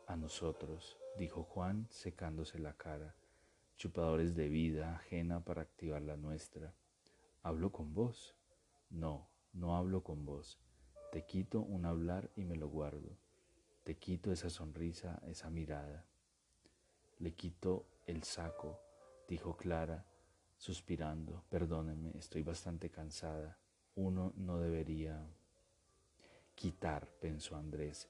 A 0.07 0.15
nosotros, 0.15 0.97
dijo 1.19 1.43
Juan, 1.43 1.85
secándose 1.91 2.57
la 2.57 2.73
cara, 2.73 3.13
chupadores 3.77 4.33
de 4.33 4.49
vida 4.49 4.95
ajena 4.95 5.45
para 5.45 5.61
activar 5.61 6.01
la 6.01 6.17
nuestra. 6.17 6.73
¿Hablo 7.43 7.71
con 7.71 7.93
vos? 7.93 8.35
No, 8.89 9.29
no 9.53 9.75
hablo 9.75 10.01
con 10.03 10.25
vos. 10.25 10.59
Te 11.11 11.27
quito 11.27 11.61
un 11.61 11.85
hablar 11.85 12.31
y 12.35 12.45
me 12.45 12.55
lo 12.55 12.67
guardo. 12.67 13.15
Te 13.83 13.95
quito 13.95 14.31
esa 14.31 14.49
sonrisa, 14.49 15.21
esa 15.27 15.51
mirada. 15.51 16.03
Le 17.19 17.35
quito 17.35 17.85
el 18.07 18.23
saco, 18.23 18.79
dijo 19.27 19.55
Clara, 19.55 20.03
suspirando. 20.57 21.43
Perdóneme, 21.49 22.11
estoy 22.17 22.43
bastante 22.43 22.89
cansada. 22.89 23.57
Uno 23.95 24.33
no 24.35 24.59
debería... 24.59 25.25
Quitar, 26.55 27.07
pensó 27.19 27.57
Andrés. 27.57 28.07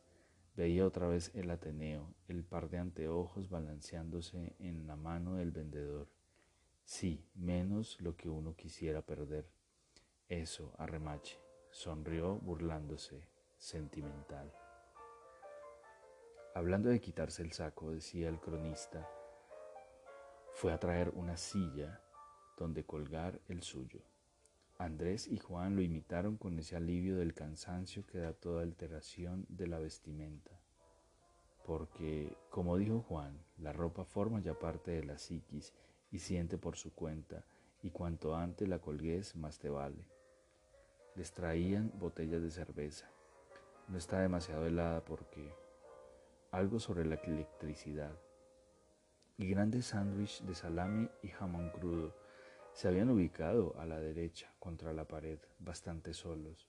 Veía 0.56 0.86
otra 0.86 1.08
vez 1.08 1.32
el 1.34 1.50
Ateneo, 1.50 2.14
el 2.28 2.44
par 2.44 2.70
de 2.70 2.78
anteojos 2.78 3.50
balanceándose 3.50 4.56
en 4.60 4.88
la 4.88 4.96
mano 4.96 5.36
del 5.36 5.52
vendedor. 5.52 6.08
Sí, 6.84 7.26
menos 7.34 8.00
lo 8.00 8.16
que 8.16 8.30
uno 8.30 8.56
quisiera 8.56 9.02
perder. 9.02 9.50
Eso, 10.30 10.74
arremache. 10.78 11.40
Sonrió 11.72 12.36
burlándose, 12.36 13.28
sentimental. 13.58 14.54
Hablando 16.54 16.88
de 16.88 17.02
quitarse 17.02 17.42
el 17.42 17.52
saco, 17.52 17.92
decía 17.92 18.30
el 18.30 18.40
cronista, 18.40 19.10
fue 20.54 20.72
a 20.72 20.80
traer 20.80 21.10
una 21.16 21.36
silla 21.36 22.02
donde 22.58 22.84
colgar 22.84 23.40
el 23.48 23.62
suyo. 23.62 24.02
Andrés 24.78 25.28
y 25.28 25.38
Juan 25.38 25.76
lo 25.76 25.82
imitaron 25.82 26.36
con 26.36 26.60
ese 26.60 26.76
alivio 26.76 27.18
del 27.18 27.34
cansancio 27.34 28.06
que 28.06 28.18
da 28.20 28.34
toda 28.34 28.62
alteración 28.62 29.46
de 29.48 29.68
la 29.68 29.80
vestimenta. 29.80 30.52
Porque, 31.66 32.36
como 32.50 32.78
dijo 32.78 33.00
Juan, 33.02 33.40
la 33.58 33.72
ropa 33.72 34.04
forma 34.04 34.42
ya 34.42 34.54
parte 34.60 34.92
de 34.92 35.04
la 35.04 35.18
psiquis 35.18 35.74
y 36.12 36.20
siente 36.20 36.58
por 36.58 36.76
su 36.76 36.94
cuenta, 36.94 37.46
y 37.82 37.90
cuanto 37.90 38.36
antes 38.36 38.68
la 38.68 38.80
colgues, 38.80 39.36
más 39.36 39.60
te 39.60 39.70
vale. 39.70 40.08
Les 41.16 41.32
traían 41.32 41.92
botellas 41.98 42.42
de 42.42 42.52
cerveza. 42.52 43.10
No 43.88 43.98
está 43.98 44.20
demasiado 44.20 44.66
helada 44.66 45.06
porque 45.06 45.54
algo 46.52 46.80
sobre 46.80 47.06
la 47.06 47.16
electricidad. 47.16 48.14
Y 49.38 49.48
grandes 49.48 49.88
sándwich 49.88 50.42
de 50.42 50.56
salami 50.56 51.10
y 51.22 51.30
jamón 51.30 51.70
crudo 51.70 52.14
se 52.76 52.90
habían 52.90 53.10
ubicado 53.10 53.74
a 53.80 53.86
la 53.86 54.02
derecha 54.02 54.54
contra 54.60 54.92
la 54.92 55.08
pared, 55.08 55.40
bastante 55.60 56.14
solos, 56.14 56.68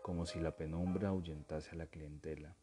como 0.00 0.24
si 0.24 0.40
la 0.40 0.56
penumbra 0.56 1.10
ahuyentase 1.10 1.72
a 1.72 1.74
la 1.74 1.88
clientela. 1.88 2.56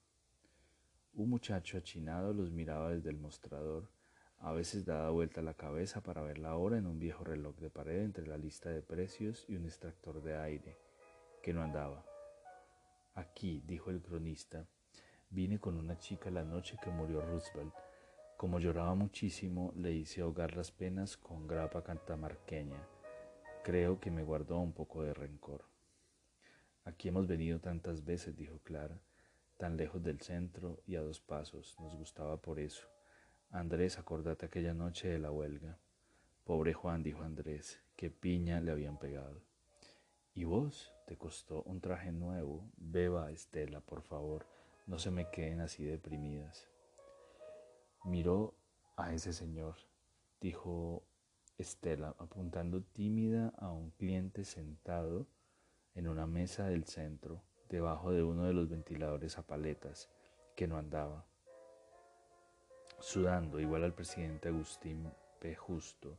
Un 1.14 1.30
muchacho 1.30 1.78
achinado 1.78 2.34
los 2.34 2.50
miraba 2.50 2.90
desde 2.90 3.12
el 3.12 3.20
mostrador, 3.20 3.92
a 4.40 4.54
veces 4.54 4.86
daba 4.86 5.12
vuelta 5.12 5.44
la 5.44 5.54
cabeza 5.54 6.02
para 6.02 6.24
ver 6.24 6.40
la 6.40 6.56
hora 6.56 6.80
en 6.80 6.88
un 6.88 6.98
viejo 6.98 7.24
reloj 7.24 7.58
de 7.58 7.70
pared 7.70 8.02
entre 8.02 8.26
la 8.26 8.38
lista 8.38 8.72
de 8.72 8.82
precios 8.82 9.46
y 9.48 9.56
un 9.56 9.66
extractor 9.66 10.24
de 10.24 10.38
aire, 10.38 10.80
que 11.44 11.54
no 11.54 11.62
andaba. 11.62 12.04
Aquí, 13.14 13.62
dijo 13.68 13.92
el 13.92 14.02
cronista, 14.02 14.66
vine 15.30 15.60
con 15.60 15.78
una 15.78 16.00
chica 16.00 16.32
la 16.32 16.44
noche 16.44 16.76
que 16.82 16.90
murió 16.90 17.22
Roosevelt 17.22 17.76
como 18.40 18.62
lloraba 18.62 18.96
muchísimo, 18.96 19.74
le 19.76 19.92
hice 19.92 20.22
ahogar 20.22 20.56
las 20.56 20.72
penas 20.72 21.18
con 21.18 21.46
grapa 21.46 21.84
cantamarqueña. 21.84 22.82
Creo 23.66 24.00
que 24.00 24.12
me 24.12 24.24
guardó 24.24 24.60
un 24.60 24.72
poco 24.72 25.04
de 25.04 25.14
rencor. 25.14 25.66
Aquí 26.86 27.10
hemos 27.10 27.28
venido 27.28 27.60
tantas 27.60 28.06
veces, 28.06 28.38
dijo 28.38 28.60
Clara, 28.60 28.98
tan 29.58 29.76
lejos 29.76 30.02
del 30.02 30.22
centro 30.22 30.82
y 30.88 30.96
a 30.96 31.02
dos 31.02 31.20
pasos. 31.20 31.76
Nos 31.82 31.94
gustaba 31.98 32.38
por 32.38 32.62
eso. 32.62 32.88
Andrés, 33.52 34.00
acordate 34.00 34.46
aquella 34.46 34.74
noche 34.74 35.10
de 35.10 35.20
la 35.20 35.32
huelga. 35.32 35.78
Pobre 36.46 36.74
Juan, 36.74 37.04
dijo 37.04 37.24
Andrés, 37.24 37.82
qué 37.98 38.10
piña 38.10 38.62
le 38.62 38.72
habían 38.72 38.98
pegado. 38.98 39.42
¿Y 40.34 40.46
vos? 40.46 40.94
Te 41.08 41.18
costó 41.18 41.64
un 41.64 41.82
traje 41.82 42.14
nuevo. 42.14 42.72
Beba, 42.78 43.32
Estela, 43.32 43.82
por 43.82 44.02
favor. 44.02 44.46
No 44.88 44.98
se 44.98 45.12
me 45.12 45.30
queden 45.30 45.60
así 45.60 45.84
deprimidas. 45.84 46.69
Miró 48.04 48.56
a 48.96 49.14
ese 49.14 49.34
señor, 49.34 49.76
dijo 50.40 51.04
Estela, 51.58 52.16
apuntando 52.18 52.82
tímida 52.82 53.54
a 53.58 53.72
un 53.72 53.92
cliente 53.92 54.46
sentado 54.46 55.28
en 55.96 56.08
una 56.08 56.26
mesa 56.26 56.66
del 56.68 56.86
centro, 56.86 57.44
debajo 57.68 58.12
de 58.12 58.24
uno 58.24 58.46
de 58.46 58.54
los 58.54 58.70
ventiladores 58.70 59.38
a 59.38 59.46
paletas, 59.46 60.10
que 60.56 60.68
no 60.68 60.78
andaba. 60.78 61.26
Sudando, 63.00 63.60
igual 63.60 63.84
al 63.84 63.94
presidente 63.94 64.48
Agustín 64.48 65.12
P. 65.40 65.56
Justo, 65.56 66.18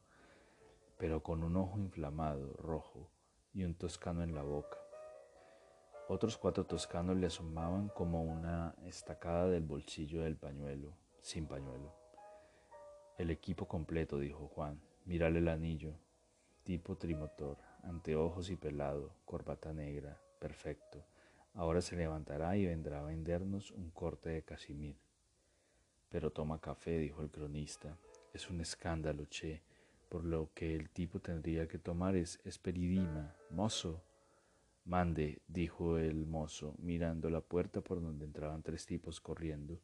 pero 0.99 1.22
con 1.22 1.42
un 1.42 1.56
ojo 1.56 1.78
inflamado, 1.78 2.52
rojo, 2.54 3.10
y 3.54 3.64
un 3.64 3.75
toscano 3.75 4.22
en 4.22 4.34
la 4.34 4.42
boca. 4.42 4.78
Otros 6.08 6.37
cuatro 6.37 6.64
toscanos 6.64 7.16
le 7.16 7.26
asomaban 7.26 7.88
como 7.88 8.22
una 8.22 8.75
estacada 8.84 9.49
del 9.49 9.62
bolsillo 9.62 10.22
del 10.22 10.37
pañuelo, 10.37 11.00
sin 11.22 11.46
pañuelo. 11.46 11.94
El 13.18 13.30
equipo 13.30 13.66
completo, 13.66 14.18
dijo 14.18 14.48
Juan. 14.48 14.80
Mírale 15.04 15.38
el 15.38 15.48
anillo. 15.48 15.94
Tipo 16.64 16.96
trimotor, 16.96 17.58
anteojos 17.82 18.50
y 18.50 18.56
pelado, 18.56 19.14
corbata 19.24 19.72
negra, 19.72 20.20
Perfecto. 20.38 21.04
Ahora 21.52 21.82
se 21.82 21.96
levantará 21.96 22.56
y 22.56 22.64
vendrá 22.64 23.00
a 23.00 23.04
vendernos 23.04 23.70
un 23.72 23.90
corte 23.90 24.30
de 24.30 24.42
casimir. 24.42 24.96
Pero 26.08 26.30
toma 26.30 26.60
café, 26.60 26.98
dijo 26.98 27.22
el 27.22 27.30
cronista. 27.30 27.98
Es 28.32 28.48
un 28.48 28.60
escándalo, 28.60 29.26
che. 29.26 29.62
Por 30.08 30.24
lo 30.24 30.50
que 30.54 30.74
el 30.74 30.88
tipo 30.88 31.20
tendría 31.20 31.68
que 31.68 31.78
tomar 31.78 32.16
es 32.16 32.40
esperidima. 32.44 33.34
Mozo. 33.50 34.02
Mande, 34.86 35.42
dijo 35.46 35.98
el 35.98 36.26
mozo, 36.26 36.74
mirando 36.78 37.28
la 37.28 37.42
puerta 37.42 37.82
por 37.82 38.00
donde 38.00 38.24
entraban 38.24 38.62
tres 38.62 38.86
tipos 38.86 39.20
corriendo. 39.20 39.78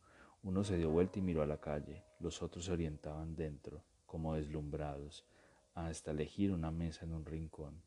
Uno 0.46 0.62
se 0.62 0.76
dio 0.76 0.90
vuelta 0.90 1.18
y 1.18 1.22
miró 1.22 1.42
a 1.42 1.46
la 1.46 1.56
calle. 1.56 2.04
Los 2.20 2.40
otros 2.40 2.66
se 2.66 2.72
orientaban 2.72 3.34
dentro, 3.34 3.82
como 4.06 4.36
deslumbrados, 4.36 5.26
hasta 5.74 6.12
elegir 6.12 6.52
una 6.52 6.70
mesa 6.70 7.04
en 7.04 7.14
un 7.14 7.26
rincón. 7.26 7.82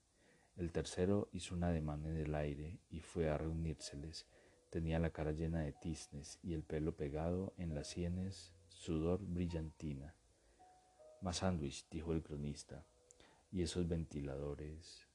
El 0.58 0.74
tercero 0.74 1.30
hizo 1.32 1.56
un 1.56 1.64
ademán 1.64 2.06
en 2.06 2.18
el 2.18 2.36
aire 2.36 2.82
y 2.90 3.00
fue 3.00 3.30
a 3.30 3.38
reunírseles. 3.38 4.28
Tenía 4.70 5.00
la 5.00 5.12
cara 5.12 5.32
llena 5.32 5.62
de 5.62 5.72
tiznes 5.72 6.38
y 6.44 6.54
el 6.54 6.64
pelo 6.64 6.98
pegado 6.98 7.54
en 7.56 7.74
las 7.76 7.88
sienes, 7.88 8.52
sudor 8.68 9.22
brillantina. 9.22 10.14
Más 11.22 11.38
sándwich, 11.38 11.88
dijo 11.90 12.12
el 12.12 12.22
cronista. 12.22 12.84
Y 13.54 13.62
esos 13.62 13.88
ventiladores. 13.88 15.08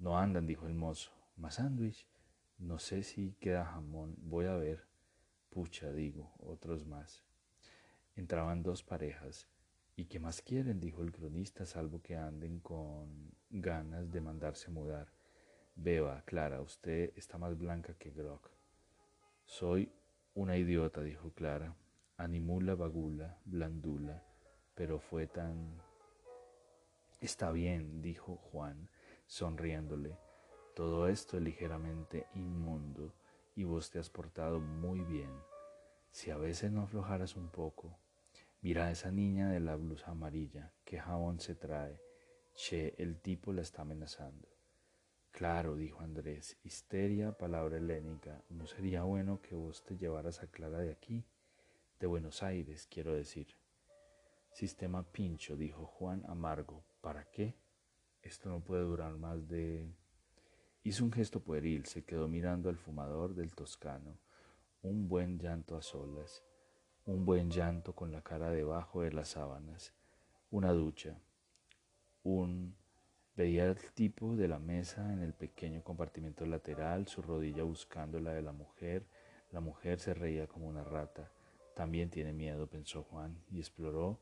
No 0.00 0.18
andan, 0.18 0.48
dijo 0.48 0.66
el 0.66 0.74
mozo. 0.74 1.12
Más 1.36 1.54
sándwich. 1.54 2.04
No 2.58 2.80
sé 2.80 3.04
si 3.04 3.36
queda 3.38 3.64
jamón. 3.64 4.16
Voy 4.18 4.46
a 4.46 4.56
ver. 4.56 4.95
Pucha, 5.50 5.90
digo, 5.92 6.32
otros 6.38 6.86
más. 6.86 7.24
Entraban 8.14 8.62
dos 8.62 8.82
parejas. 8.82 9.48
¿Y 9.94 10.06
qué 10.06 10.18
más 10.18 10.42
quieren? 10.42 10.80
dijo 10.80 11.02
el 11.02 11.12
cronista, 11.12 11.64
salvo 11.64 12.02
que 12.02 12.16
anden 12.16 12.60
con 12.60 13.34
ganas 13.50 14.10
de 14.10 14.20
mandarse 14.20 14.70
mudar. 14.70 15.12
Beba, 15.74 16.22
Clara, 16.22 16.60
usted 16.60 17.12
está 17.16 17.38
más 17.38 17.56
blanca 17.56 17.94
que 17.94 18.10
Grog. 18.10 18.50
Soy 19.44 19.90
una 20.34 20.56
idiota, 20.56 21.02
dijo 21.02 21.32
Clara. 21.32 21.74
Animula, 22.18 22.74
bagula, 22.74 23.38
blandula, 23.44 24.22
pero 24.74 24.98
fue 24.98 25.26
tan... 25.26 25.80
Está 27.20 27.50
bien, 27.50 28.02
dijo 28.02 28.36
Juan, 28.36 28.88
sonriéndole. 29.26 30.18
Todo 30.74 31.08
esto 31.08 31.38
es 31.38 31.42
ligeramente 31.42 32.26
inmundo 32.34 33.14
y 33.56 33.64
vos 33.64 33.90
te 33.90 33.98
has 33.98 34.10
portado 34.10 34.60
muy 34.60 35.00
bien. 35.00 35.30
Si 36.12 36.30
a 36.30 36.36
veces 36.36 36.70
no 36.70 36.82
aflojaras 36.82 37.34
un 37.34 37.48
poco, 37.48 37.98
Mira 38.66 38.86
a 38.86 38.90
esa 38.90 39.12
niña 39.12 39.48
de 39.48 39.60
la 39.60 39.76
blusa 39.76 40.10
amarilla, 40.10 40.72
qué 40.84 40.98
jabón 40.98 41.38
se 41.38 41.54
trae. 41.54 42.00
Che, 42.56 42.94
el 42.98 43.20
tipo 43.20 43.52
la 43.52 43.62
está 43.62 43.82
amenazando. 43.82 44.48
Claro, 45.30 45.76
dijo 45.76 46.00
Andrés, 46.00 46.56
histeria, 46.64 47.30
palabra 47.30 47.76
helénica. 47.76 48.42
¿No 48.48 48.66
sería 48.66 49.04
bueno 49.04 49.40
que 49.40 49.54
vos 49.54 49.84
te 49.84 49.96
llevaras 49.96 50.42
a 50.42 50.48
Clara 50.48 50.78
de 50.78 50.90
aquí? 50.90 51.24
De 52.00 52.08
Buenos 52.08 52.42
Aires, 52.42 52.88
quiero 52.90 53.14
decir. 53.14 53.46
Sistema 54.50 55.04
pincho, 55.12 55.56
dijo 55.56 55.86
Juan 55.86 56.24
amargo. 56.26 56.82
¿Para 57.02 57.30
qué? 57.30 57.54
Esto 58.20 58.48
no 58.48 58.64
puede 58.64 58.82
durar 58.82 59.16
más 59.16 59.46
de... 59.46 59.94
Hizo 60.86 61.04
un 61.04 61.12
gesto 61.12 61.40
pueril, 61.40 61.84
se 61.86 62.04
quedó 62.04 62.28
mirando 62.28 62.68
al 62.68 62.76
fumador 62.76 63.34
del 63.34 63.54
toscano. 63.54 64.18
Un 64.82 65.08
buen 65.08 65.38
llanto 65.38 65.76
a 65.76 65.82
solas 65.82 66.44
un 67.06 67.24
buen 67.24 67.50
llanto 67.50 67.94
con 67.94 68.10
la 68.10 68.20
cara 68.20 68.50
debajo 68.50 69.02
de 69.02 69.12
las 69.12 69.28
sábanas, 69.28 69.94
una 70.50 70.72
ducha, 70.72 71.16
un... 72.22 72.74
Veía 73.36 73.66
el 73.66 73.76
tipo 73.92 74.34
de 74.34 74.48
la 74.48 74.58
mesa 74.58 75.12
en 75.12 75.20
el 75.20 75.34
pequeño 75.34 75.84
compartimento 75.84 76.46
lateral, 76.46 77.06
su 77.06 77.20
rodilla 77.20 77.64
buscando 77.64 78.18
la 78.18 78.32
de 78.32 78.40
la 78.40 78.52
mujer. 78.52 79.04
La 79.52 79.60
mujer 79.60 80.00
se 80.00 80.14
reía 80.14 80.46
como 80.46 80.68
una 80.68 80.82
rata. 80.82 81.30
También 81.74 82.08
tiene 82.08 82.32
miedo, 82.32 82.66
pensó 82.66 83.02
Juan, 83.02 83.36
y 83.50 83.58
exploró 83.58 84.18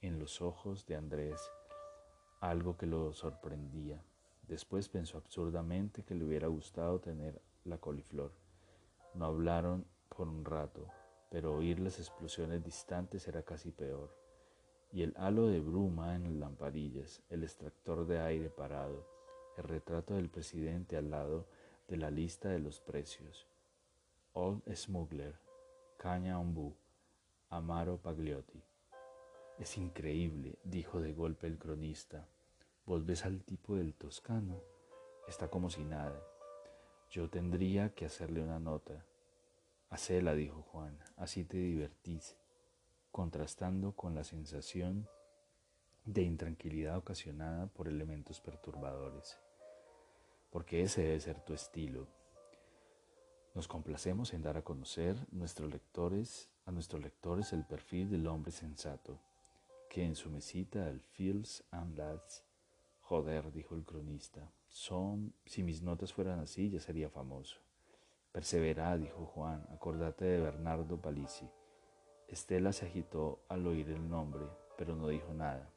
en 0.00 0.18
los 0.18 0.42
ojos 0.42 0.86
de 0.86 0.96
Andrés 0.96 1.40
algo 2.40 2.76
que 2.76 2.86
lo 2.86 3.12
sorprendía. 3.12 4.02
Después 4.48 4.88
pensó 4.88 5.18
absurdamente 5.18 6.02
que 6.02 6.14
le 6.14 6.24
hubiera 6.24 6.48
gustado 6.48 7.00
tener 7.00 7.40
la 7.64 7.78
coliflor. 7.78 8.32
No 9.14 9.26
hablaron 9.26 9.84
por 10.08 10.26
un 10.28 10.44
rato 10.44 10.86
pero 11.30 11.54
oír 11.54 11.78
las 11.78 11.98
explosiones 11.98 12.64
distantes 12.64 13.28
era 13.28 13.42
casi 13.42 13.70
peor. 13.70 14.14
Y 14.90 15.02
el 15.02 15.14
halo 15.18 15.46
de 15.46 15.60
bruma 15.60 16.14
en 16.14 16.24
las 16.24 16.32
lamparillas, 16.32 17.22
el 17.28 17.42
extractor 17.42 18.06
de 18.06 18.20
aire 18.20 18.48
parado, 18.48 19.06
el 19.58 19.64
retrato 19.64 20.14
del 20.14 20.30
presidente 20.30 20.96
al 20.96 21.10
lado 21.10 21.46
de 21.88 21.98
la 21.98 22.10
lista 22.10 22.48
de 22.48 22.58
los 22.58 22.80
precios. 22.80 23.46
Old 24.32 24.62
Smuggler, 24.74 25.34
Caña 25.98 26.38
Ombú, 26.38 26.74
Amaro 27.50 27.98
Pagliotti. 27.98 28.62
Es 29.58 29.76
increíble, 29.76 30.58
dijo 30.64 31.00
de 31.00 31.12
golpe 31.12 31.46
el 31.46 31.58
cronista. 31.58 32.26
Vos 32.88 33.04
ves 33.04 33.26
al 33.26 33.44
tipo 33.44 33.76
del 33.76 33.92
toscano. 33.92 34.62
Está 35.28 35.48
como 35.48 35.68
si 35.68 35.84
nada. 35.84 36.22
Yo 37.10 37.28
tendría 37.28 37.94
que 37.94 38.06
hacerle 38.06 38.40
una 38.40 38.58
nota. 38.58 39.04
Hacela, 39.90 40.32
dijo 40.32 40.62
Juan, 40.62 40.98
así 41.18 41.44
te 41.44 41.58
divertís, 41.58 42.34
contrastando 43.10 43.92
con 43.92 44.14
la 44.14 44.24
sensación 44.24 45.06
de 46.06 46.22
intranquilidad 46.22 46.96
ocasionada 46.96 47.66
por 47.66 47.88
elementos 47.88 48.40
perturbadores, 48.40 49.38
porque 50.48 50.80
ese 50.80 51.02
debe 51.02 51.20
ser 51.20 51.40
tu 51.44 51.52
estilo. 51.52 52.06
Nos 53.54 53.68
complacemos 53.68 54.32
en 54.32 54.40
dar 54.40 54.56
a 54.56 54.62
conocer 54.62 55.14
a 55.30 55.36
nuestros 55.36 55.70
lectores 55.70 57.52
el 57.52 57.66
perfil 57.66 58.08
del 58.08 58.26
hombre 58.28 58.50
sensato, 58.50 59.20
que 59.90 60.06
en 60.06 60.16
su 60.16 60.30
mesita 60.30 60.86
al 60.86 61.00
Fields 61.00 61.62
and 61.70 61.98
Lads, 61.98 62.47
joder, 63.08 63.50
dijo 63.52 63.74
el 63.74 63.86
cronista, 63.86 64.52
son, 64.68 65.32
si 65.46 65.62
mis 65.62 65.80
notas 65.80 66.12
fueran 66.12 66.40
así, 66.40 66.68
ya 66.68 66.78
sería 66.78 67.08
famoso. 67.08 67.58
Persevera, 68.32 68.98
dijo 68.98 69.24
Juan, 69.24 69.66
acordate 69.72 70.26
de 70.26 70.38
Bernardo 70.38 71.00
Palisi. 71.00 71.48
Estela 72.28 72.70
se 72.74 72.84
agitó 72.84 73.46
al 73.48 73.66
oír 73.66 73.88
el 73.88 74.10
nombre, 74.10 74.44
pero 74.76 74.94
no 74.94 75.08
dijo 75.08 75.32
nada. 75.32 75.70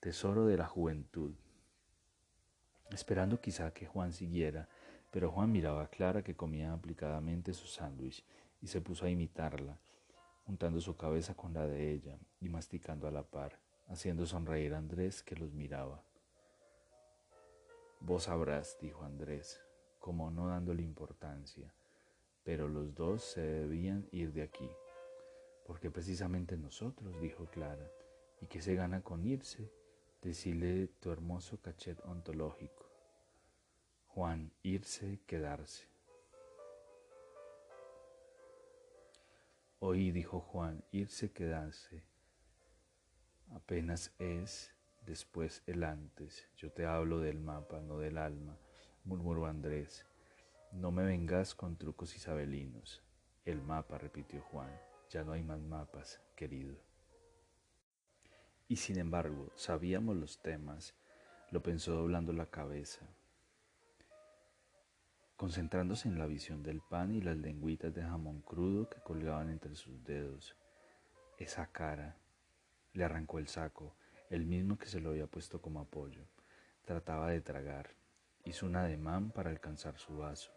Tesoro 0.00 0.44
de 0.46 0.56
la 0.56 0.66
juventud. 0.66 1.34
Esperando 2.90 3.40
quizá 3.40 3.72
que 3.72 3.86
Juan 3.86 4.12
siguiera, 4.12 4.68
pero 5.12 5.30
Juan 5.30 5.52
miraba 5.52 5.84
a 5.84 5.88
Clara 5.88 6.24
que 6.24 6.34
comía 6.34 6.72
aplicadamente 6.72 7.54
su 7.54 7.68
sándwich 7.68 8.24
y 8.60 8.66
se 8.66 8.80
puso 8.80 9.06
a 9.06 9.10
imitarla, 9.10 9.78
juntando 10.46 10.80
su 10.80 10.96
cabeza 10.96 11.36
con 11.36 11.54
la 11.54 11.68
de 11.68 11.92
ella 11.92 12.18
y 12.40 12.48
masticando 12.48 13.06
a 13.06 13.12
la 13.12 13.22
par, 13.22 13.60
haciendo 13.86 14.26
sonreír 14.26 14.74
a 14.74 14.78
Andrés 14.78 15.22
que 15.22 15.36
los 15.36 15.52
miraba. 15.52 16.02
Vos 18.06 18.24
sabrás, 18.24 18.76
dijo 18.82 19.02
Andrés, 19.02 19.64
como 19.98 20.30
no 20.30 20.48
dándole 20.48 20.82
importancia, 20.82 21.72
pero 22.42 22.68
los 22.68 22.94
dos 22.94 23.24
se 23.24 23.40
debían 23.40 24.06
ir 24.12 24.34
de 24.34 24.42
aquí. 24.42 24.68
Porque 25.64 25.90
precisamente 25.90 26.58
nosotros, 26.58 27.18
dijo 27.22 27.46
Clara, 27.46 27.90
¿y 28.42 28.46
qué 28.46 28.60
se 28.60 28.74
gana 28.74 29.00
con 29.00 29.24
irse? 29.24 29.72
Decirle 30.20 30.88
tu 31.00 31.12
hermoso 31.12 31.62
cachet 31.62 31.98
ontológico. 32.04 32.90
Juan, 34.08 34.52
irse, 34.62 35.20
quedarse. 35.26 35.88
Oí, 39.78 40.10
dijo 40.10 40.40
Juan, 40.40 40.84
irse, 40.92 41.32
quedarse. 41.32 42.04
Apenas 43.54 44.12
es, 44.18 44.73
después 45.06 45.62
el 45.66 45.84
antes. 45.84 46.48
Yo 46.56 46.70
te 46.72 46.86
hablo 46.86 47.20
del 47.20 47.40
mapa, 47.40 47.80
no 47.80 47.98
del 47.98 48.18
alma 48.18 48.58
murmuró 49.04 49.46
Andrés. 49.46 50.06
No 50.72 50.90
me 50.90 51.04
vengas 51.04 51.54
con 51.54 51.76
trucos 51.76 52.16
isabelinos. 52.16 53.02
El 53.44 53.62
mapa, 53.62 53.98
repitió 53.98 54.40
Juan. 54.42 54.70
Ya 55.10 55.22
no 55.22 55.32
hay 55.32 55.42
más 55.42 55.60
mapas, 55.60 56.20
querido. 56.34 56.74
Y 58.66 58.76
sin 58.76 58.98
embargo, 58.98 59.52
sabíamos 59.54 60.16
los 60.16 60.40
temas, 60.40 60.94
lo 61.50 61.62
pensó 61.62 61.92
doblando 61.92 62.32
la 62.32 62.46
cabeza, 62.46 63.06
concentrándose 65.36 66.08
en 66.08 66.18
la 66.18 66.26
visión 66.26 66.62
del 66.62 66.80
pan 66.80 67.14
y 67.14 67.20
las 67.20 67.36
lengüitas 67.36 67.94
de 67.94 68.02
jamón 68.02 68.40
crudo 68.40 68.88
que 68.88 69.02
colgaban 69.02 69.50
entre 69.50 69.74
sus 69.76 70.02
dedos. 70.02 70.56
Esa 71.38 71.70
cara. 71.70 72.16
Le 72.94 73.04
arrancó 73.04 73.40
el 73.40 73.48
saco, 73.48 73.96
el 74.30 74.46
mismo 74.46 74.78
que 74.78 74.86
se 74.86 75.00
lo 75.00 75.10
había 75.10 75.26
puesto 75.26 75.60
como 75.60 75.80
apoyo. 75.80 76.22
Trataba 76.84 77.30
de 77.30 77.40
tragar. 77.40 77.94
Hizo 78.44 78.66
un 78.66 78.76
ademán 78.76 79.30
para 79.30 79.50
alcanzar 79.50 79.98
su 79.98 80.18
vaso, 80.18 80.52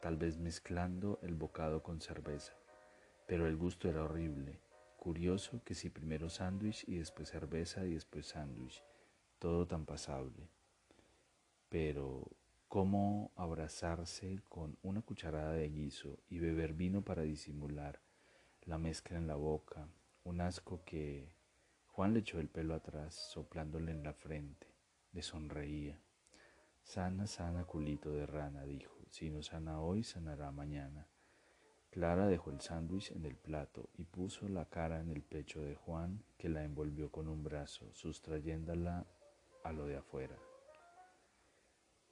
tal 0.00 0.16
vez 0.16 0.38
mezclando 0.38 1.18
el 1.22 1.34
bocado 1.34 1.82
con 1.82 2.00
cerveza. 2.00 2.54
Pero 3.26 3.46
el 3.46 3.56
gusto 3.56 3.88
era 3.88 4.04
horrible. 4.04 4.60
Curioso 4.96 5.62
que 5.64 5.74
si 5.74 5.90
primero 5.90 6.28
sándwich 6.28 6.84
y 6.86 6.98
después 6.98 7.28
cerveza 7.28 7.84
y 7.86 7.94
después 7.94 8.26
sándwich, 8.26 8.82
todo 9.38 9.66
tan 9.66 9.86
pasable. 9.86 10.48
Pero, 11.68 12.30
cómo 12.72 13.32
abrazarse 13.36 14.40
con 14.48 14.78
una 14.82 15.02
cucharada 15.02 15.52
de 15.52 15.68
guiso 15.68 16.18
y 16.30 16.38
beber 16.38 16.72
vino 16.72 17.02
para 17.02 17.20
disimular 17.20 18.00
la 18.62 18.78
mezcla 18.78 19.18
en 19.18 19.26
la 19.26 19.34
boca, 19.34 19.88
un 20.24 20.40
asco 20.40 20.82
que 20.86 21.34
Juan 21.92 22.14
le 22.14 22.20
echó 22.20 22.40
el 22.40 22.48
pelo 22.48 22.74
atrás, 22.74 23.14
soplándole 23.14 23.92
en 23.92 24.02
la 24.02 24.14
frente, 24.14 24.66
le 25.12 25.20
sonreía. 25.20 26.00
Sana, 26.82 27.26
sana, 27.26 27.64
culito 27.64 28.10
de 28.10 28.24
rana, 28.24 28.64
dijo, 28.64 28.96
si 29.10 29.28
no 29.28 29.42
sana 29.42 29.78
hoy, 29.78 30.02
sanará 30.02 30.50
mañana. 30.50 31.06
Clara 31.90 32.28
dejó 32.28 32.50
el 32.50 32.62
sándwich 32.62 33.12
en 33.12 33.26
el 33.26 33.36
plato 33.36 33.90
y 33.98 34.04
puso 34.04 34.48
la 34.48 34.64
cara 34.70 35.00
en 35.00 35.10
el 35.10 35.22
pecho 35.22 35.60
de 35.60 35.74
Juan, 35.74 36.24
que 36.38 36.48
la 36.48 36.64
envolvió 36.64 37.12
con 37.12 37.28
un 37.28 37.44
brazo, 37.44 37.92
sustrayéndola 37.92 39.06
a 39.62 39.72
lo 39.72 39.84
de 39.84 39.98
afuera. 39.98 40.38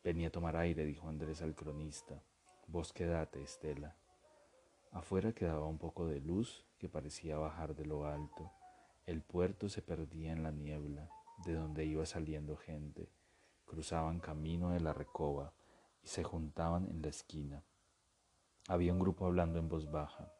Venía 0.04 0.28
a 0.28 0.32
tomar 0.32 0.56
aire, 0.56 0.84
dijo 0.84 1.08
Andrés 1.08 1.40
al 1.40 1.54
cronista. 1.54 2.22
Vos 2.66 2.92
quédate, 2.92 3.42
Estela. 3.42 3.96
Afuera 4.92 5.32
quedaba 5.32 5.66
un 5.66 5.78
poco 5.78 6.06
de 6.06 6.20
luz 6.20 6.66
que 6.76 6.90
parecía 6.90 7.38
bajar 7.38 7.74
de 7.74 7.86
lo 7.86 8.04
alto. 8.04 8.52
El 9.10 9.22
puerto 9.22 9.68
se 9.68 9.82
perdía 9.82 10.30
en 10.30 10.44
la 10.44 10.52
niebla, 10.52 11.10
de 11.44 11.54
donde 11.54 11.84
iba 11.84 12.06
saliendo 12.06 12.56
gente. 12.56 13.10
Cruzaban 13.64 14.20
camino 14.20 14.70
de 14.70 14.78
la 14.78 14.92
recoba 14.92 15.52
y 16.00 16.06
se 16.06 16.22
juntaban 16.22 16.88
en 16.88 17.02
la 17.02 17.08
esquina. 17.08 17.64
Había 18.68 18.92
un 18.92 19.00
grupo 19.00 19.26
hablando 19.26 19.58
en 19.58 19.68
voz 19.68 19.90
baja. 19.90 20.32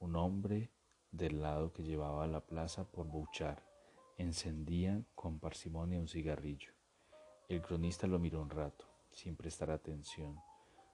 Un 0.00 0.16
hombre 0.16 0.72
del 1.12 1.40
lado 1.40 1.72
que 1.72 1.84
llevaba 1.84 2.24
a 2.24 2.26
la 2.26 2.40
plaza 2.40 2.82
por 2.82 3.06
Bouchard 3.06 3.62
encendía 4.18 5.04
con 5.14 5.38
parsimonia 5.38 6.00
un 6.00 6.08
cigarrillo. 6.08 6.72
El 7.48 7.62
cronista 7.62 8.08
lo 8.08 8.18
miró 8.18 8.42
un 8.42 8.50
rato, 8.50 8.86
sin 9.12 9.36
prestar 9.36 9.70
atención. 9.70 10.36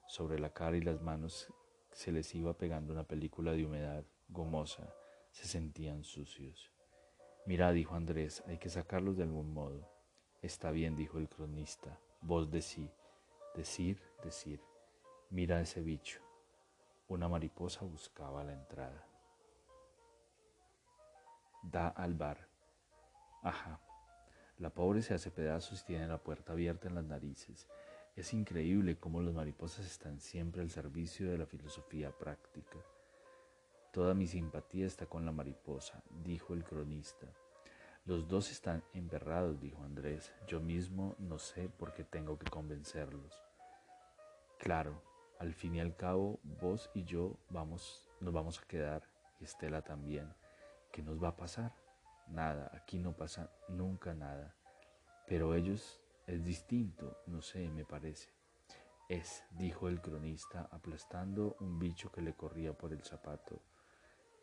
Sobre 0.07 0.37
la 0.37 0.53
cara 0.53 0.77
y 0.77 0.81
las 0.81 1.01
manos 1.01 1.51
se 1.93 2.11
les 2.11 2.35
iba 2.35 2.55
pegando 2.59 2.93
una 2.93 3.07
película 3.07 3.53
de 3.53 3.65
humedad 3.65 4.05
gomosa, 4.29 4.93
se 5.31 5.47
sentían 5.47 6.03
sucios. 6.03 6.71
Mira, 7.45 7.71
dijo 7.71 7.95
Andrés, 7.95 8.43
hay 8.47 8.59
que 8.59 8.69
sacarlos 8.69 9.17
de 9.17 9.23
algún 9.23 9.53
modo. 9.53 9.89
Está 10.41 10.71
bien, 10.71 10.95
dijo 10.95 11.17
el 11.17 11.27
cronista, 11.27 11.99
voz 12.21 12.51
de 12.51 12.61
sí, 12.61 12.91
decir, 13.55 14.01
decir. 14.23 14.61
Mira 15.29 15.59
ese 15.59 15.81
bicho. 15.81 16.21
Una 17.07 17.27
mariposa 17.27 17.83
buscaba 17.83 18.43
la 18.43 18.53
entrada. 18.53 19.07
Da 21.63 21.87
al 21.89 22.13
bar. 22.13 22.47
Ajá, 23.41 23.81
la 24.57 24.69
pobre 24.69 25.01
se 25.01 25.15
hace 25.15 25.31
pedazos 25.31 25.81
y 25.81 25.85
tiene 25.85 26.07
la 26.07 26.21
puerta 26.21 26.53
abierta 26.53 26.87
en 26.87 26.95
las 26.95 27.05
narices. 27.05 27.67
Es 28.15 28.33
increíble 28.33 28.99
cómo 28.99 29.21
las 29.21 29.33
mariposas 29.33 29.85
están 29.85 30.19
siempre 30.19 30.61
al 30.61 30.69
servicio 30.69 31.31
de 31.31 31.39
la 31.39 31.47
filosofía 31.47 32.11
práctica. 32.11 32.77
Toda 33.91 34.13
mi 34.13 34.25
simpatía 34.25 34.85
está 34.85 35.05
con 35.05 35.25
la 35.25 35.33
mariposa, 35.33 36.01
dijo 36.23 36.53
el 36.53 36.63
cronista. 36.63 37.27
Los 38.05 38.25
dos 38.25 38.49
están 38.49 38.85
emperrados, 38.93 39.59
dijo 39.59 39.83
Andrés. 39.83 40.33
Yo 40.47 40.61
mismo 40.61 41.17
no 41.19 41.37
sé 41.37 41.67
por 41.67 41.93
qué 41.93 42.05
tengo 42.05 42.39
que 42.39 42.49
convencerlos. 42.49 43.43
Claro, 44.59 45.03
al 45.39 45.53
fin 45.53 45.75
y 45.75 45.81
al 45.81 45.97
cabo, 45.97 46.39
vos 46.61 46.89
y 46.93 47.03
yo 47.03 47.35
vamos, 47.49 48.09
nos 48.21 48.33
vamos 48.33 48.59
a 48.59 48.65
quedar, 48.65 49.03
y 49.41 49.43
Estela 49.43 49.81
también. 49.81 50.33
¿Qué 50.93 51.01
nos 51.01 51.21
va 51.21 51.27
a 51.27 51.35
pasar? 51.35 51.73
Nada, 52.27 52.71
aquí 52.73 52.97
no 52.97 53.11
pasa 53.11 53.51
nunca 53.67 54.13
nada. 54.13 54.55
Pero 55.27 55.53
ellos 55.53 55.99
es 56.27 56.45
distinto, 56.45 57.17
no 57.27 57.41
sé, 57.41 57.69
me 57.69 57.83
parece. 57.83 58.29
Es, 59.09 59.43
dijo 59.51 59.89
el 59.89 59.99
cronista, 59.99 60.69
aplastando 60.71 61.57
un 61.59 61.77
bicho 61.77 62.09
que 62.09 62.21
le 62.21 62.33
corría 62.33 62.71
por 62.71 62.93
el 62.93 63.03
zapato 63.03 63.61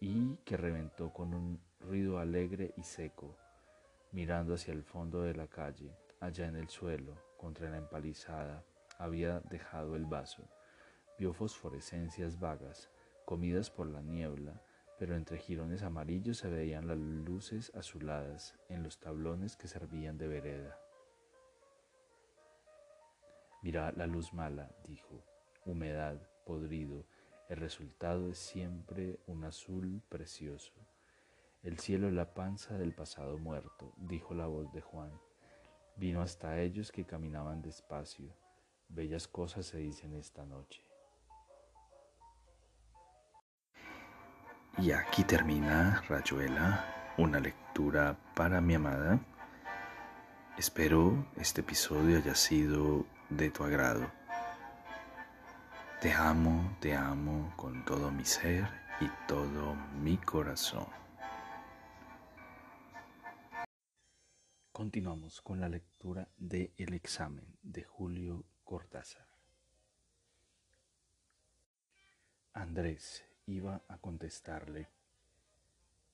y 0.00 0.36
que 0.44 0.56
reventó 0.56 1.12
con 1.12 1.34
un 1.34 1.60
ruido 1.80 2.18
alegre 2.18 2.72
y 2.76 2.82
seco, 2.82 3.36
mirando 4.12 4.54
hacia 4.54 4.72
el 4.72 4.84
fondo 4.84 5.22
de 5.22 5.34
la 5.34 5.48
calle, 5.48 5.92
allá 6.20 6.46
en 6.46 6.56
el 6.56 6.68
suelo, 6.68 7.14
contra 7.36 7.70
la 7.70 7.78
empalizada, 7.78 8.64
había 8.98 9.40
dejado 9.40 9.96
el 9.96 10.06
vaso. 10.06 10.48
Vio 11.18 11.32
fosforescencias 11.32 12.38
vagas, 12.38 12.90
comidas 13.24 13.70
por 13.70 13.88
la 13.88 14.02
niebla, 14.02 14.62
pero 14.98 15.14
entre 15.14 15.38
jirones 15.38 15.82
amarillos 15.82 16.38
se 16.38 16.48
veían 16.48 16.88
las 16.88 16.98
luces 16.98 17.72
azuladas 17.74 18.56
en 18.68 18.82
los 18.82 18.98
tablones 18.98 19.56
que 19.56 19.68
servían 19.68 20.18
de 20.18 20.28
vereda. 20.28 20.78
Mira 23.62 23.92
la 23.92 24.06
luz 24.06 24.32
mala, 24.32 24.70
dijo, 24.84 25.24
humedad, 25.64 26.20
podrido, 26.44 27.04
el 27.48 27.56
resultado 27.56 28.28
es 28.28 28.38
siempre 28.38 29.20
un 29.26 29.44
azul 29.44 30.02
precioso. 30.08 30.72
El 31.62 31.78
cielo 31.78 32.08
es 32.08 32.12
la 32.12 32.34
panza 32.34 32.76
del 32.76 32.94
pasado 32.94 33.38
muerto, 33.38 33.92
dijo 33.96 34.34
la 34.34 34.46
voz 34.46 34.70
de 34.72 34.82
Juan. 34.82 35.10
Vino 35.96 36.20
hasta 36.20 36.60
ellos 36.60 36.92
que 36.92 37.04
caminaban 37.06 37.62
despacio. 37.62 38.32
Bellas 38.88 39.26
cosas 39.26 39.66
se 39.66 39.78
dicen 39.78 40.14
esta 40.14 40.44
noche. 40.44 40.82
Y 44.76 44.92
aquí 44.92 45.24
termina 45.24 46.02
Rayuela, 46.08 47.14
una 47.16 47.40
lectura 47.40 48.16
para 48.36 48.60
mi 48.60 48.74
amada. 48.74 49.18
Espero 50.56 51.26
este 51.36 51.62
episodio 51.62 52.18
haya 52.18 52.34
sido 52.34 53.06
de 53.30 53.50
tu 53.50 53.64
agrado. 53.64 54.06
Te 56.00 56.12
amo, 56.12 56.76
te 56.80 56.94
amo 56.94 57.52
con 57.56 57.84
todo 57.84 58.12
mi 58.12 58.24
ser 58.24 58.68
y 59.00 59.08
todo 59.26 59.74
mi 60.00 60.16
corazón. 60.16 60.86
Continuamos 64.70 65.40
con 65.42 65.60
la 65.60 65.68
lectura 65.68 66.28
de 66.36 66.72
El 66.76 66.94
examen 66.94 67.58
de 67.62 67.82
Julio 67.82 68.44
Cortázar. 68.62 69.26
Andrés 72.52 73.24
iba 73.46 73.82
a 73.88 73.98
contestarle 73.98 74.88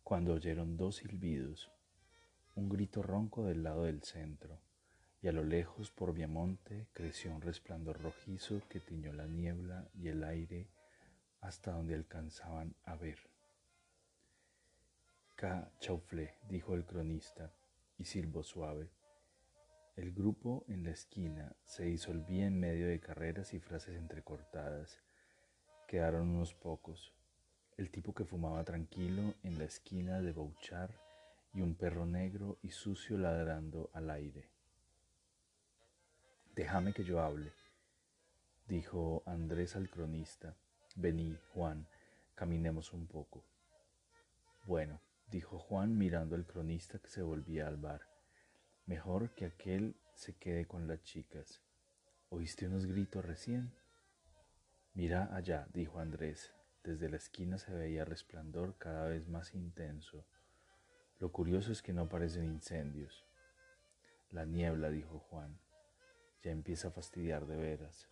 cuando 0.03 0.33
oyeron 0.33 0.79
dos 0.79 0.97
silbidos, 0.97 1.71
un 2.55 2.71
grito 2.71 3.03
ronco 3.03 3.45
del 3.45 3.63
lado 3.63 3.83
del 3.83 4.03
centro, 4.03 4.64
y 5.25 5.29
a 5.29 5.33
lo 5.33 5.43
lejos 5.43 5.91
por 5.91 6.13
Viamonte 6.13 6.87
creció 6.93 7.35
un 7.35 7.41
resplandor 7.41 7.99
rojizo 8.03 8.61
que 8.69 8.79
tiñó 8.79 9.11
la 9.15 9.27
niebla 9.27 9.89
y 9.95 10.09
el 10.09 10.23
aire 10.23 10.69
hasta 11.41 11.73
donde 11.73 11.95
alcanzaban 11.95 12.75
a 12.85 12.95
ver. 12.97 13.17
Ca 15.35 15.73
chauflé, 15.81 16.35
dijo 16.47 16.75
el 16.75 16.85
cronista, 16.85 17.51
y 17.97 18.05
silbó 18.05 18.43
suave. 18.43 18.91
El 19.97 20.13
grupo 20.13 20.67
en 20.69 20.85
la 20.85 20.91
esquina 20.91 21.57
se 21.65 21.85
disolvía 21.85 22.45
en 22.45 22.61
medio 22.61 22.87
de 22.87 23.01
carreras 23.01 23.55
y 23.55 23.61
frases 23.61 23.97
entrecortadas. 23.97 25.01
Quedaron 25.89 26.29
unos 26.29 26.53
pocos, 26.53 27.15
el 27.79 27.91
tipo 27.91 28.13
que 28.13 28.27
fumaba 28.27 28.63
tranquilo 28.63 29.33
en 29.43 29.57
la 29.59 29.65
esquina 29.65 30.21
de 30.21 30.33
Bouchard 30.33 30.95
y 31.55 31.63
un 31.63 31.77
perro 31.77 32.05
negro 32.05 32.59
y 32.61 32.73
sucio 32.73 33.17
ladrando 33.17 33.89
al 33.95 34.11
aire. 34.11 34.54
Déjame 36.55 36.93
que 36.93 37.03
yo 37.03 37.21
hable, 37.21 37.53
dijo 38.69 39.25
Andrés 39.27 39.75
al 39.75 39.91
cronista. 39.91 40.55
Vení, 40.95 41.37
Juan, 41.53 41.89
caminemos 42.37 42.93
un 42.93 43.09
poco. 43.09 43.45
Bueno, 44.65 45.01
dijo 45.33 45.59
Juan 45.59 45.99
mirando 45.99 46.37
al 46.37 46.47
cronista 46.47 47.01
que 47.01 47.09
se 47.09 47.23
volvía 47.23 47.67
al 47.67 47.77
bar. 47.77 48.03
Mejor 48.87 49.35
que 49.35 49.47
aquel 49.47 49.97
se 50.15 50.37
quede 50.37 50.65
con 50.65 50.87
las 50.87 51.03
chicas. 51.03 51.61
¿Oíste 52.29 52.69
unos 52.69 52.87
gritos 52.87 53.25
recién? 53.25 53.73
Mira 54.93 55.35
allá, 55.35 55.67
dijo 55.73 55.99
Andrés, 55.99 56.55
desde 56.85 57.09
la 57.09 57.17
esquina 57.17 57.59
se 57.59 57.75
veía 57.75 58.05
resplandor 58.05 58.79
cada 58.79 59.09
vez 59.09 59.27
más 59.27 59.55
intenso. 59.55 60.25
Lo 61.19 61.33
curioso 61.33 61.73
es 61.73 61.83
que 61.83 61.93
no 61.93 62.09
parecen 62.09 62.45
incendios. 62.45 63.25
La 64.31 64.45
niebla, 64.45 64.91
dijo 64.91 65.19
Juan, 65.19 65.59
ya 66.45 66.51
empieza 66.51 66.89
a 66.89 66.91
fastidiar 66.91 67.47
de 67.47 67.57
veras. 67.57 68.07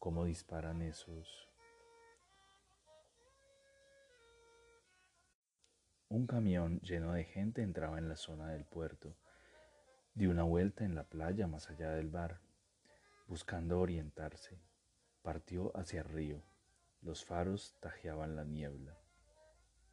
¿Cómo 0.00 0.24
disparan 0.24 0.82
esos? 0.82 1.48
Un 6.08 6.26
camión 6.26 6.80
lleno 6.80 7.12
de 7.12 7.22
gente 7.22 7.62
entraba 7.62 7.98
en 7.98 8.08
la 8.08 8.16
zona 8.16 8.48
del 8.48 8.64
puerto. 8.64 9.14
Dio 10.14 10.30
una 10.30 10.42
vuelta 10.42 10.84
en 10.84 10.96
la 10.96 11.04
playa 11.04 11.46
más 11.46 11.70
allá 11.70 11.90
del 11.90 12.08
bar, 12.08 12.40
buscando 13.28 13.78
orientarse. 13.78 14.58
Partió 15.22 15.76
hacia 15.76 16.00
el 16.00 16.08
río. 16.08 16.42
Los 17.00 17.24
faros 17.24 17.76
tajeaban 17.80 18.34
la 18.34 18.42
niebla. 18.44 18.98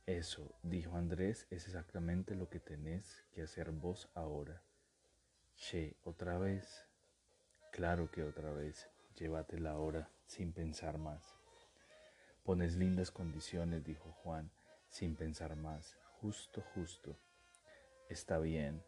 Eso, 0.08 0.56
dijo 0.64 0.98
Andrés, 0.98 1.46
es 1.52 1.68
exactamente 1.68 2.34
lo 2.34 2.50
que 2.50 2.60
tenés 2.60 3.24
que 3.32 3.44
hacer 3.44 3.70
vos 3.72 4.10
ahora. 4.16 4.64
Che, 5.56 5.98
otra 6.04 6.40
vez. 6.40 6.88
Claro 7.76 8.10
que 8.10 8.24
otra 8.24 8.54
vez. 8.54 8.90
llévatela 9.18 9.72
ahora, 9.72 10.10
sin 10.28 10.54
pensar 10.54 10.98
más. 10.98 11.36
Pones 12.46 12.78
lindas 12.78 13.12
condiciones, 13.12 13.84
dijo 13.84 14.14
Juan, 14.24 14.50
sin 14.88 15.18
pensar 15.18 15.58
más, 15.58 15.98
justo, 16.22 16.64
justo. 16.74 17.18
Está 18.08 18.40
bien. 18.40 18.82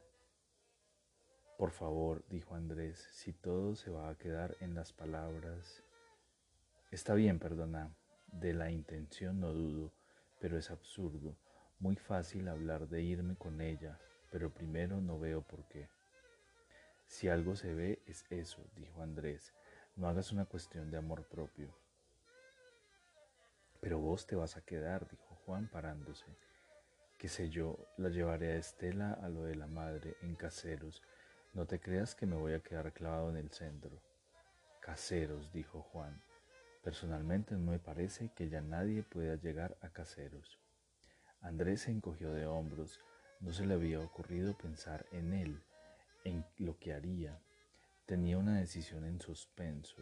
Por 1.57 1.71
favor, 1.71 2.23
dijo 2.29 2.55
Andrés, 2.55 3.09
si 3.11 3.33
todo 3.33 3.75
se 3.75 3.89
va 3.89 4.07
a 4.07 4.15
quedar 4.15 4.55
en 4.61 4.73
las 4.73 4.93
palabras. 4.93 5.83
Está 6.89 7.13
bien, 7.13 7.39
perdona, 7.39 7.93
de 8.27 8.53
la 8.53 8.71
intención 8.71 9.41
no 9.41 9.51
dudo, 9.51 9.91
pero 10.39 10.57
es 10.57 10.71
absurdo, 10.71 11.35
muy 11.79 11.97
fácil 11.97 12.47
hablar 12.47 12.87
de 12.87 13.01
irme 13.01 13.35
con 13.35 13.59
ella, 13.59 13.99
pero 14.31 14.53
primero 14.53 15.01
no 15.01 15.19
veo 15.19 15.41
por 15.41 15.67
qué. 15.67 15.89
Si 17.07 17.29
algo 17.29 17.55
se 17.55 17.73
ve 17.73 18.03
es 18.05 18.25
eso, 18.29 18.63
dijo 18.75 19.01
Andrés, 19.01 19.53
no 19.95 20.07
hagas 20.07 20.31
una 20.31 20.45
cuestión 20.45 20.91
de 20.91 20.97
amor 20.97 21.27
propio. 21.27 21.73
Pero 23.79 23.99
vos 23.99 24.27
te 24.27 24.35
vas 24.35 24.57
a 24.57 24.61
quedar, 24.61 25.07
dijo 25.09 25.35
Juan 25.45 25.67
parándose. 25.67 26.25
Qué 27.17 27.29
sé 27.29 27.49
yo, 27.49 27.79
la 27.97 28.09
llevaré 28.09 28.51
a 28.51 28.57
Estela 28.57 29.13
a 29.13 29.29
lo 29.29 29.43
de 29.43 29.55
la 29.55 29.67
madre 29.67 30.15
en 30.21 30.35
caseros. 30.35 31.01
No 31.53 31.65
te 31.65 31.79
creas 31.79 32.13
que 32.13 32.27
me 32.27 32.35
voy 32.35 32.53
a 32.53 32.59
quedar 32.59 32.93
clavado 32.93 33.29
en 33.29 33.37
el 33.37 33.49
centro. 33.49 33.99
Caseros, 34.81 35.51
dijo 35.51 35.81
Juan. 35.81 36.21
Personalmente 36.83 37.55
no 37.55 37.71
me 37.71 37.79
parece 37.79 38.31
que 38.35 38.49
ya 38.49 38.61
nadie 38.61 39.01
pueda 39.01 39.35
llegar 39.35 39.77
a 39.81 39.89
caseros. 39.89 40.59
Andrés 41.41 41.81
se 41.81 41.91
encogió 41.91 42.31
de 42.33 42.45
hombros. 42.45 42.99
No 43.39 43.51
se 43.53 43.65
le 43.65 43.73
había 43.73 43.99
ocurrido 43.99 44.57
pensar 44.57 45.05
en 45.11 45.33
él, 45.33 45.63
en 46.27 46.45
lo 46.57 46.77
que 46.77 46.93
haría. 46.93 47.39
Tenía 48.05 48.37
una 48.37 48.59
decisión 48.59 49.05
en 49.05 49.19
suspenso, 49.19 50.01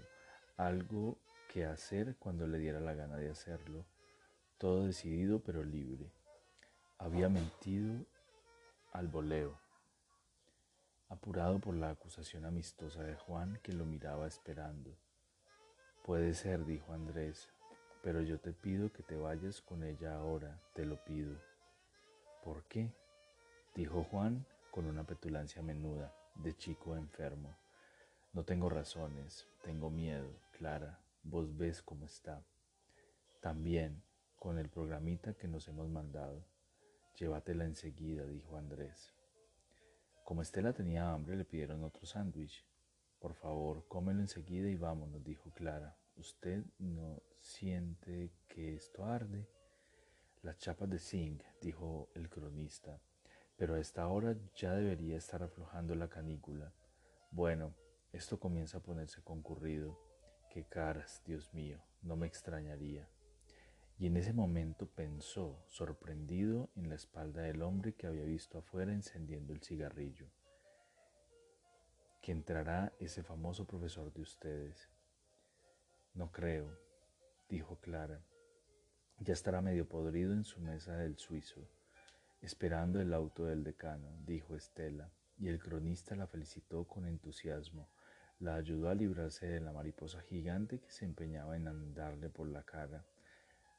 algo 0.58 1.18
que 1.52 1.66
hacer 1.66 2.16
cuando 2.18 2.48
le 2.48 2.58
diera 2.58 2.80
la 2.80 2.94
gana 2.94 3.18
de 3.18 3.30
hacerlo, 3.30 3.86
todo 4.58 4.86
decidido 4.86 5.40
pero 5.40 5.64
libre. 5.64 6.12
Había 6.98 7.30
mentido 7.30 8.06
al 8.92 9.08
voleo, 9.08 9.60
apurado 11.10 11.60
por 11.60 11.76
la 11.76 11.92
acusación 11.92 12.46
amistosa 12.46 13.04
de 13.04 13.16
Juan 13.16 13.60
que 13.62 13.74
lo 13.74 13.86
miraba 13.86 14.28
esperando. 14.28 14.98
Puede 16.04 16.34
ser, 16.34 16.66
dijo 16.66 16.94
Andrés, 16.94 17.50
pero 18.02 18.22
yo 18.22 18.40
te 18.40 18.54
pido 18.54 18.92
que 18.92 19.04
te 19.04 19.16
vayas 19.16 19.62
con 19.62 19.84
ella 19.84 20.16
ahora, 20.16 20.62
te 20.74 20.86
lo 20.86 21.04
pido. 21.04 21.36
¿Por 22.44 22.64
qué? 22.66 22.92
dijo 23.76 24.04
Juan 24.04 24.46
con 24.76 24.88
una 24.88 25.06
petulancia 25.06 25.62
menuda, 25.62 26.14
de 26.36 26.54
chico 26.58 26.98
enfermo. 26.98 27.56
No 28.34 28.44
tengo 28.44 28.68
razones, 28.68 29.48
tengo 29.64 29.90
miedo, 29.90 30.28
Clara, 30.52 31.00
vos 31.24 31.56
ves 31.56 31.82
cómo 31.82 32.06
está. 32.06 32.44
También 33.40 34.04
con 34.36 34.60
el 34.60 34.68
programita 34.68 35.34
que 35.34 35.48
nos 35.48 35.66
hemos 35.70 35.88
mandado. 35.88 36.44
Llévatela 37.18 37.64
enseguida, 37.64 38.26
dijo 38.26 38.58
Andrés. 38.58 39.14
Como 40.26 40.42
Estela 40.42 40.74
tenía 40.74 41.10
hambre, 41.10 41.38
le 41.38 41.46
pidieron 41.46 41.82
otro 41.86 42.06
sándwich. 42.06 42.66
Por 43.18 43.34
favor, 43.34 43.88
cómelo 43.88 44.20
enseguida 44.20 44.68
y 44.68 44.76
vámonos, 44.76 45.24
dijo 45.24 45.52
Clara. 45.52 45.96
¿Usted 46.18 46.66
no 46.80 47.22
siente 47.40 48.34
que 48.50 48.76
esto 48.76 49.06
arde? 49.06 49.48
Las 50.42 50.58
chapas 50.58 50.90
de 50.90 51.00
zinc, 51.00 51.42
dijo 51.62 52.10
el 52.14 52.30
cronista, 52.30 53.00
pero 53.58 53.76
a 53.76 53.80
esta 53.80 54.08
hora 54.08 54.36
ya 54.56 54.74
debería 54.74 55.18
estar 55.18 55.44
aflojando 55.44 55.96
la 55.96 56.10
canícula. 56.10 56.74
Bueno, 57.32 57.74
esto 58.12 58.40
comienza 58.40 58.78
a 58.78 58.84
ponerse 58.84 59.22
concurrido. 59.22 60.00
Qué 60.50 60.64
caras, 60.64 61.22
Dios 61.26 61.54
mío, 61.54 61.82
no 62.02 62.16
me 62.16 62.28
extrañaría. 62.28 63.10
Y 63.98 64.08
en 64.08 64.18
ese 64.18 64.34
momento 64.34 64.88
pensó, 64.88 65.64
sorprendido, 65.68 66.70
en 66.76 66.90
la 66.90 66.96
espalda 66.96 67.44
del 67.44 67.62
hombre 67.62 67.94
que 67.94 68.08
había 68.08 68.26
visto 68.26 68.58
afuera 68.58 68.92
encendiendo 68.92 69.54
el 69.54 69.62
cigarrillo. 69.62 70.28
Que 72.22 72.34
entrará 72.34 72.94
ese 73.00 73.24
famoso 73.24 73.66
profesor 73.66 74.12
de 74.12 74.22
ustedes. 74.22 74.90
No 76.14 76.32
creo, 76.32 76.78
dijo 77.48 77.80
Clara. 77.80 78.22
Ya 79.20 79.34
estará 79.34 79.62
medio 79.62 79.88
podrido 79.88 80.34
en 80.34 80.44
su 80.44 80.60
mesa 80.60 80.98
del 80.98 81.18
suizo, 81.18 81.70
esperando 82.46 83.02
el 83.02 83.14
auto 83.14 83.46
del 83.46 83.64
decano, 83.64 84.08
dijo 84.26 84.56
Estela, 84.56 85.10
y 85.38 85.50
el 85.50 85.60
cronista 85.60 86.16
la 86.16 86.28
felicitó 86.28 86.86
con 86.86 87.06
entusiasmo 87.06 87.90
la 88.40 88.56
ayudó 88.56 88.90
a 88.90 88.96
librarse 88.96 89.48
de 89.48 89.62
la 89.62 89.72
mariposa 89.72 90.22
gigante 90.22 90.80
que 90.80 90.92
se 90.92 91.06
empeñaba 91.06 91.56
en 91.56 91.68
andarle 91.68 92.30
por 92.30 92.48
la 92.48 92.64
cara. 92.64 93.06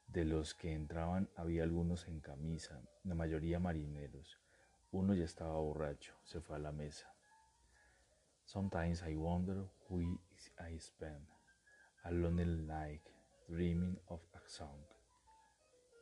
De 0.07 0.25
los 0.25 0.55
que 0.55 0.73
entraban 0.73 1.29
había 1.35 1.63
algunos 1.63 2.07
en 2.07 2.21
camisa, 2.21 2.81
la 3.03 3.13
mayoría 3.13 3.59
marineros. 3.59 4.39
Uno 4.91 5.13
ya 5.13 5.25
estaba 5.25 5.59
borracho, 5.59 6.15
se 6.23 6.41
fue 6.41 6.55
a 6.55 6.59
la 6.59 6.71
mesa. 6.71 7.13
Sometimes 8.45 9.03
I 9.03 9.15
wonder 9.15 9.65
who 9.89 10.19
I 10.59 10.79
spend 10.79 11.27
a 12.03 12.11
lonely 12.11 12.63
night 12.63 13.03
dreaming 13.47 13.99
of 14.07 14.21
a 14.33 14.39
song. 14.47 14.81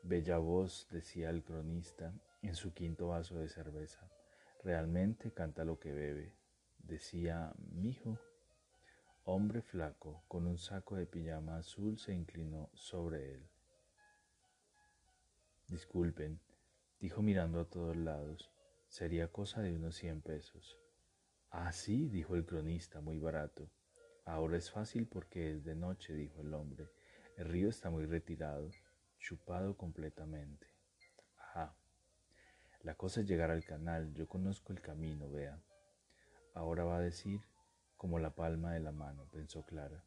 Bella 0.04 0.38
voz, 0.38 0.88
decía 0.92 1.32
el 1.32 1.44
cronista 1.44 2.14
en 2.48 2.56
su 2.56 2.74
quinto 2.74 3.08
vaso 3.08 3.38
de 3.40 3.50
cerveza. 3.50 4.10
Realmente 4.64 5.32
canta 5.32 5.66
lo 5.66 5.80
que 5.80 5.92
bebe. 5.92 6.34
Decía, 6.78 7.54
mijo, 7.58 8.20
hombre 9.24 9.62
flaco 9.62 10.24
con 10.28 10.46
un 10.46 10.58
saco 10.58 10.96
de 10.96 11.06
pijama 11.06 11.58
azul 11.58 11.98
se 11.98 12.14
inclinó 12.14 12.70
sobre 12.74 13.34
él. 13.34 13.50
Disculpen, 15.68 16.40
dijo 17.00 17.22
mirando 17.22 17.60
a 17.60 17.66
todos 17.66 17.98
lados, 17.98 18.52
sería 18.88 19.32
cosa 19.32 19.62
de 19.62 19.74
unos 19.74 19.96
cien 19.96 20.22
pesos. 20.22 20.78
Ah, 21.50 21.72
sí, 21.72 22.08
dijo 22.08 22.36
el 22.36 22.46
cronista, 22.46 23.02
muy 23.02 23.18
barato. 23.18 23.70
Ahora 24.26 24.58
es 24.58 24.72
fácil 24.72 25.08
porque 25.08 25.54
es 25.54 25.64
de 25.64 25.76
noche, 25.76 26.14
dijo 26.14 26.42
el 26.42 26.54
hombre. 26.54 26.88
El 27.38 27.48
río 27.48 27.70
está 27.70 27.90
muy 27.90 28.06
retirado, 28.06 28.70
chupado 29.20 29.76
completamente. 29.76 30.68
Ajá. 31.38 31.76
La 32.86 32.94
cosa 32.94 33.22
es 33.22 33.28
llegar 33.28 33.50
al 33.50 33.66
canal, 33.66 34.14
yo 34.14 34.28
conozco 34.28 34.72
el 34.72 34.80
camino, 34.80 35.28
vea. 35.32 35.60
Ahora 36.54 36.84
va 36.84 36.98
a 36.98 37.02
decir, 37.02 37.42
como 37.98 38.20
la 38.20 38.36
palma 38.36 38.74
de 38.74 38.80
la 38.80 38.92
mano, 38.92 39.26
pensó 39.32 39.64
Clara, 39.66 40.04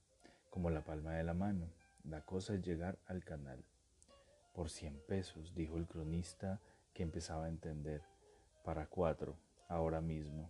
como 0.49 0.71
la 0.71 0.85
palma 0.85 1.14
de 1.14 1.25
la 1.25 1.35
mano. 1.35 1.73
La 2.05 2.25
cosa 2.25 2.55
es 2.55 2.62
llegar 2.62 2.97
al 3.07 3.25
canal. 3.25 3.64
Por 4.55 4.71
cien 4.71 5.03
pesos, 5.09 5.57
dijo 5.57 5.77
el 5.77 5.88
cronista 5.88 6.61
que 6.95 7.03
empezaba 7.03 7.47
a 7.47 7.49
entender. 7.49 8.01
Para 8.62 8.87
cuatro, 8.87 9.37
ahora 9.67 10.01
mismo. 10.01 10.49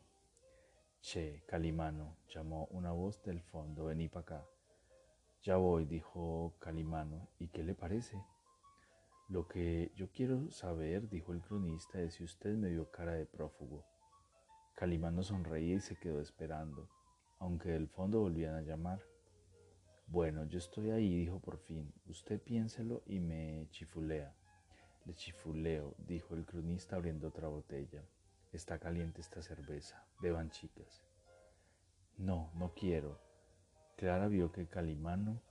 Che, 1.01 1.43
Calimano, 1.47 2.19
llamó 2.29 2.67
una 2.67 2.93
voz 2.93 3.23
del 3.23 3.41
fondo, 3.41 3.87
vení 3.87 4.11
para 4.11 4.21
acá. 4.21 4.47
Ya 5.45 5.57
voy, 5.57 5.87
dijo 5.87 6.53
Calimano, 6.59 7.31
¿y 7.39 7.49
qué 7.49 7.65
le 7.65 7.75
parece? 7.75 8.23
Lo 9.29 9.47
que 9.47 9.93
yo 9.95 10.11
quiero 10.11 10.51
saber, 10.51 11.09
dijo 11.09 11.33
el 11.33 11.43
cronista, 11.43 12.01
es 12.01 12.15
si 12.15 12.25
usted 12.25 12.55
me 12.55 12.71
dio 12.71 12.91
cara 12.91 13.13
de 13.13 13.27
prófugo. 13.27 13.85
Calimano 14.75 15.23
sonreía 15.23 15.77
y 15.77 15.81
se 15.81 15.97
quedó 15.97 16.21
esperando 16.21 16.89
aunque 17.39 17.71
del 17.71 17.89
fondo 17.89 18.21
volvían 18.21 18.55
a 18.55 18.63
llamar. 18.63 19.01
Bueno, 20.07 20.45
yo 20.45 20.59
estoy 20.59 20.91
ahí, 20.91 21.17
dijo 21.17 21.41
por 21.41 21.59
fin. 21.59 21.93
Usted 22.07 22.41
piénselo 22.41 23.03
y 23.07 23.21
me 23.21 23.69
chifulea. 23.71 24.35
Le 25.05 25.15
chifuleo, 25.15 25.95
dijo 25.99 26.35
el 26.35 26.45
cronista 26.45 26.97
abriendo 26.97 27.29
otra 27.29 27.49
botella. 27.49 28.05
Está 28.53 28.79
caliente 28.79 29.21
esta 29.21 29.43
cerveza. 29.43 30.05
Beban 30.21 30.51
chicas. 30.51 31.05
No, 32.17 32.51
no 32.55 32.75
quiero. 32.75 33.21
Clara 33.97 34.29
vio 34.29 34.53
que 34.53 34.67
Calimano 34.67 35.43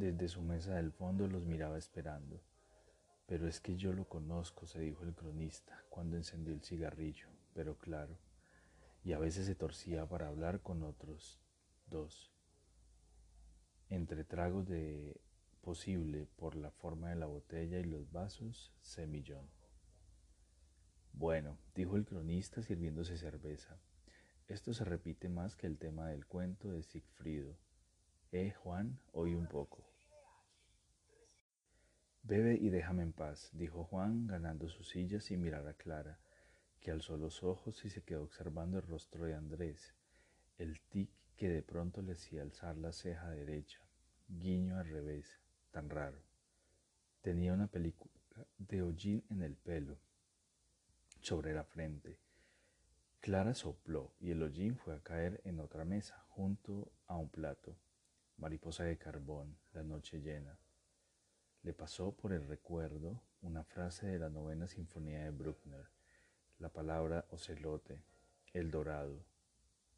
desde 0.00 0.28
su 0.28 0.40
mesa 0.40 0.76
del 0.76 0.92
fondo 0.92 1.28
los 1.28 1.44
miraba 1.44 1.76
esperando. 1.76 2.42
Pero 3.26 3.46
es 3.46 3.60
que 3.60 3.76
yo 3.76 3.92
lo 3.92 4.08
conozco, 4.08 4.66
se 4.66 4.80
dijo 4.80 5.04
el 5.04 5.14
cronista 5.14 5.84
cuando 5.90 6.16
encendió 6.16 6.54
el 6.54 6.62
cigarrillo. 6.62 7.28
Pero 7.54 7.76
claro, 7.78 8.18
y 9.04 9.12
a 9.12 9.18
veces 9.18 9.46
se 9.46 9.54
torcía 9.54 10.06
para 10.06 10.28
hablar 10.28 10.62
con 10.62 10.82
otros 10.82 11.38
dos. 11.86 12.32
Entre 13.90 14.24
tragos 14.24 14.66
de 14.66 15.20
posible 15.60 16.26
por 16.36 16.56
la 16.56 16.70
forma 16.70 17.10
de 17.10 17.16
la 17.16 17.26
botella 17.26 17.78
y 17.78 17.84
los 17.84 18.10
vasos, 18.10 18.72
semillón. 18.80 19.50
Bueno, 21.12 21.58
dijo 21.74 21.96
el 21.96 22.06
cronista 22.06 22.62
sirviéndose 22.62 23.18
cerveza, 23.18 23.78
esto 24.48 24.72
se 24.72 24.84
repite 24.84 25.28
más 25.28 25.54
que 25.54 25.66
el 25.66 25.78
tema 25.78 26.08
del 26.08 26.26
cuento 26.26 26.72
de 26.72 26.82
Sigfrido. 26.82 27.56
Eh, 28.32 28.52
Juan, 28.52 28.98
oí 29.12 29.34
un 29.34 29.46
poco. 29.46 29.89
Bebe 32.22 32.54
y 32.54 32.68
déjame 32.68 33.02
en 33.02 33.12
paz, 33.12 33.50
dijo 33.52 33.84
Juan, 33.84 34.26
ganando 34.26 34.68
su 34.68 34.84
silla 34.84 35.20
sin 35.20 35.42
mirar 35.42 35.66
a 35.66 35.74
Clara 35.74 36.18
que 36.80 36.90
alzó 36.90 37.16
los 37.16 37.42
ojos 37.42 37.84
y 37.84 37.90
se 37.90 38.02
quedó 38.02 38.22
observando 38.24 38.78
el 38.78 38.86
rostro 38.86 39.24
de 39.24 39.34
Andrés, 39.34 39.94
el 40.58 40.80
tic 40.80 41.10
que 41.36 41.48
de 41.48 41.62
pronto 41.62 42.02
le 42.02 42.12
hacía 42.12 42.42
alzar 42.42 42.76
la 42.76 42.92
ceja 42.92 43.30
derecha, 43.30 43.80
guiño 44.28 44.78
al 44.78 44.88
revés, 44.88 45.40
tan 45.70 45.90
raro. 45.90 46.22
Tenía 47.20 47.52
una 47.52 47.66
película 47.66 48.12
de 48.58 48.82
hollín 48.82 49.24
en 49.28 49.42
el 49.42 49.56
pelo, 49.56 49.98
sobre 51.20 51.52
la 51.52 51.64
frente. 51.64 52.18
Clara 53.20 53.54
sopló 53.54 54.14
y 54.18 54.30
el 54.30 54.42
hollín 54.42 54.76
fue 54.76 54.94
a 54.94 55.02
caer 55.02 55.42
en 55.44 55.60
otra 55.60 55.84
mesa, 55.84 56.24
junto 56.28 56.90
a 57.06 57.16
un 57.16 57.28
plato. 57.28 57.76
Mariposa 58.38 58.84
de 58.84 58.96
carbón, 58.96 59.58
la 59.74 59.82
noche 59.82 60.20
llena. 60.22 60.58
Le 61.62 61.74
pasó 61.74 62.12
por 62.12 62.32
el 62.32 62.46
recuerdo 62.46 63.20
una 63.42 63.64
frase 63.64 64.06
de 64.06 64.18
la 64.18 64.30
novena 64.30 64.66
sinfonía 64.66 65.24
de 65.24 65.30
Bruckner, 65.30 65.90
la 66.58 66.70
palabra 66.70 67.26
ocelote, 67.28 68.02
el 68.54 68.70
dorado, 68.70 69.22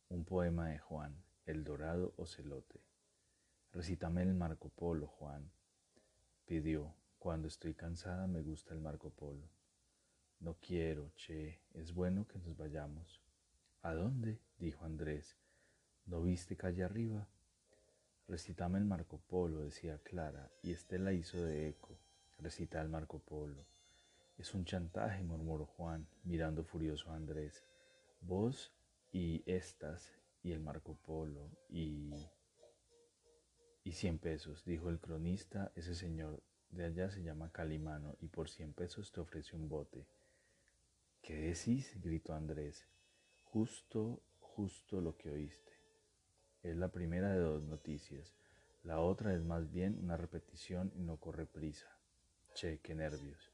un 0.08 0.24
poema 0.24 0.70
de 0.70 0.80
Juan, 0.80 1.22
el 1.46 1.62
dorado 1.62 2.14
ocelote. 2.16 2.80
Recítame 3.70 4.22
el 4.22 4.34
Marco 4.34 4.70
Polo, 4.70 5.06
Juan. 5.06 5.52
Pidió, 6.46 6.96
cuando 7.20 7.46
estoy 7.46 7.74
cansada 7.74 8.26
me 8.26 8.42
gusta 8.42 8.74
el 8.74 8.80
Marco 8.80 9.10
Polo. 9.10 9.48
No 10.40 10.56
quiero, 10.60 11.12
che, 11.14 11.60
es 11.74 11.94
bueno 11.94 12.26
que 12.26 12.40
nos 12.40 12.56
vayamos. 12.56 13.22
¿A 13.82 13.94
dónde? 13.94 14.40
dijo 14.58 14.84
Andrés. 14.84 15.36
¿No 16.06 16.22
viste 16.22 16.56
calle 16.56 16.82
arriba? 16.82 17.28
Recitame 18.28 18.78
el 18.78 18.84
Marco 18.84 19.18
Polo, 19.28 19.62
decía 19.62 19.98
Clara, 19.98 20.50
y 20.62 20.72
Estela 20.72 21.12
hizo 21.12 21.42
de 21.42 21.68
eco. 21.68 21.98
Recita 22.38 22.80
el 22.80 22.88
Marco 22.88 23.18
Polo. 23.18 23.66
Es 24.38 24.54
un 24.54 24.64
chantaje, 24.64 25.22
murmuró 25.22 25.66
Juan, 25.66 26.06
mirando 26.24 26.64
furioso 26.64 27.10
a 27.10 27.16
Andrés. 27.16 27.62
Vos 28.20 28.72
y 29.12 29.42
estas, 29.46 30.12
y 30.42 30.52
el 30.52 30.60
Marco 30.60 30.96
Polo, 31.04 31.50
y... 31.68 32.10
Y 33.84 33.92
cien 33.92 34.18
pesos, 34.18 34.64
dijo 34.64 34.90
el 34.90 35.00
cronista, 35.00 35.72
ese 35.74 35.96
señor 35.96 36.40
de 36.70 36.84
allá 36.84 37.10
se 37.10 37.22
llama 37.22 37.50
Calimano, 37.50 38.16
y 38.20 38.28
por 38.28 38.48
cien 38.48 38.72
pesos 38.72 39.10
te 39.12 39.20
ofrece 39.20 39.56
un 39.56 39.68
bote. 39.68 40.06
¿Qué 41.20 41.34
decís? 41.34 42.00
gritó 42.00 42.34
Andrés. 42.34 42.86
Justo, 43.44 44.22
justo 44.40 45.00
lo 45.00 45.16
que 45.16 45.30
oíste. 45.30 45.71
Es 46.62 46.76
la 46.76 46.88
primera 46.88 47.32
de 47.32 47.40
dos 47.40 47.62
noticias. 47.64 48.36
La 48.84 49.00
otra 49.00 49.34
es 49.34 49.42
más 49.42 49.72
bien 49.72 49.98
una 50.00 50.16
repetición 50.16 50.92
y 50.94 51.02
no 51.02 51.16
corre 51.16 51.44
prisa. 51.44 51.88
Che, 52.54 52.78
qué 52.78 52.94
nervios. 52.94 53.50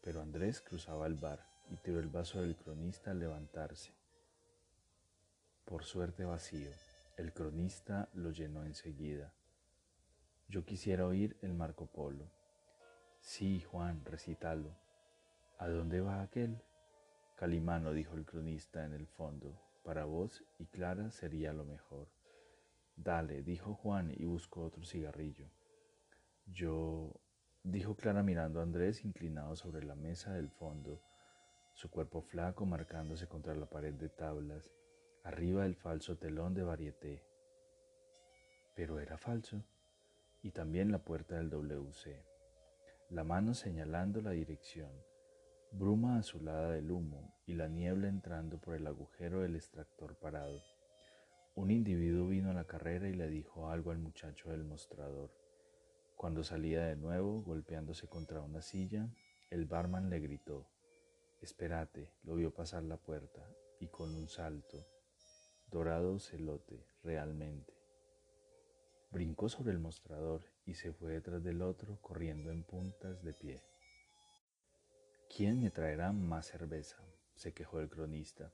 Pero 0.00 0.22
Andrés 0.22 0.60
cruzaba 0.60 1.08
el 1.08 1.16
bar 1.16 1.44
y 1.70 1.76
tiró 1.76 1.98
el 1.98 2.08
vaso 2.08 2.40
del 2.40 2.54
cronista 2.54 3.10
al 3.10 3.18
levantarse. 3.18 3.92
Por 5.64 5.82
suerte 5.82 6.24
vacío. 6.24 6.70
El 7.16 7.32
cronista 7.32 8.08
lo 8.14 8.30
llenó 8.30 8.64
enseguida. 8.64 9.32
Yo 10.48 10.64
quisiera 10.64 11.06
oír 11.06 11.36
el 11.42 11.54
Marco 11.54 11.86
Polo. 11.86 12.30
Sí, 13.20 13.60
Juan, 13.62 14.04
recítalo. 14.04 14.76
¿A 15.58 15.68
dónde 15.68 16.00
va 16.00 16.22
aquel? 16.22 16.62
Calimano, 17.34 17.92
dijo 17.92 18.14
el 18.14 18.24
cronista 18.24 18.84
en 18.84 18.92
el 18.92 19.06
fondo, 19.08 19.63
para 19.84 20.06
vos 20.06 20.42
y 20.58 20.66
Clara 20.66 21.10
sería 21.10 21.52
lo 21.52 21.64
mejor. 21.64 22.08
Dale, 22.96 23.42
dijo 23.42 23.74
Juan 23.74 24.12
y 24.16 24.24
buscó 24.24 24.62
otro 24.62 24.84
cigarrillo. 24.84 25.50
Yo, 26.46 27.12
dijo 27.62 27.94
Clara 27.94 28.22
mirando 28.22 28.60
a 28.60 28.62
Andrés 28.62 29.04
inclinado 29.04 29.54
sobre 29.56 29.84
la 29.84 29.94
mesa 29.94 30.32
del 30.32 30.50
fondo, 30.50 31.00
su 31.74 31.90
cuerpo 31.90 32.22
flaco 32.22 32.66
marcándose 32.66 33.28
contra 33.28 33.54
la 33.54 33.66
pared 33.66 33.94
de 33.94 34.08
tablas, 34.08 34.72
arriba 35.22 35.64
del 35.64 35.76
falso 35.76 36.16
telón 36.16 36.54
de 36.54 36.62
varieté. 36.62 37.22
Pero 38.74 38.98
era 38.98 39.18
falso. 39.18 39.64
Y 40.42 40.50
también 40.50 40.92
la 40.92 40.98
puerta 40.98 41.36
del 41.36 41.48
WC. 41.48 42.22
La 43.08 43.24
mano 43.24 43.54
señalando 43.54 44.20
la 44.20 44.32
dirección 44.32 44.90
bruma 45.76 46.18
azulada 46.18 46.70
del 46.70 46.92
humo 46.92 47.34
y 47.46 47.54
la 47.54 47.66
niebla 47.66 48.08
entrando 48.08 48.60
por 48.60 48.76
el 48.76 48.86
agujero 48.86 49.40
del 49.40 49.56
extractor 49.56 50.16
parado. 50.16 50.62
Un 51.56 51.72
individuo 51.72 52.28
vino 52.28 52.50
a 52.50 52.54
la 52.54 52.64
carrera 52.64 53.08
y 53.08 53.12
le 53.12 53.28
dijo 53.28 53.68
algo 53.68 53.90
al 53.90 53.98
muchacho 53.98 54.50
del 54.50 54.62
mostrador. 54.62 55.32
Cuando 56.16 56.44
salía 56.44 56.84
de 56.84 56.94
nuevo, 56.94 57.42
golpeándose 57.42 58.06
contra 58.06 58.40
una 58.40 58.62
silla, 58.62 59.08
el 59.50 59.66
barman 59.66 60.10
le 60.10 60.20
gritó, 60.20 60.70
Espérate, 61.42 62.12
lo 62.22 62.36
vio 62.36 62.54
pasar 62.54 62.84
la 62.84 62.96
puerta, 62.96 63.44
y 63.80 63.88
con 63.88 64.14
un 64.14 64.28
salto, 64.28 64.86
dorado 65.66 66.20
celote, 66.20 66.86
realmente. 67.02 67.74
Brincó 69.10 69.48
sobre 69.48 69.72
el 69.72 69.80
mostrador 69.80 70.44
y 70.66 70.74
se 70.74 70.92
fue 70.92 71.14
detrás 71.14 71.42
del 71.42 71.62
otro, 71.62 71.98
corriendo 72.00 72.52
en 72.52 72.62
puntas 72.62 73.24
de 73.24 73.32
pie. 73.32 73.73
¿Quién 75.36 75.60
me 75.60 75.70
traerá 75.70 76.12
más 76.12 76.46
cerveza? 76.46 76.96
se 77.34 77.52
quejó 77.52 77.80
el 77.80 77.88
cronista. 77.88 78.52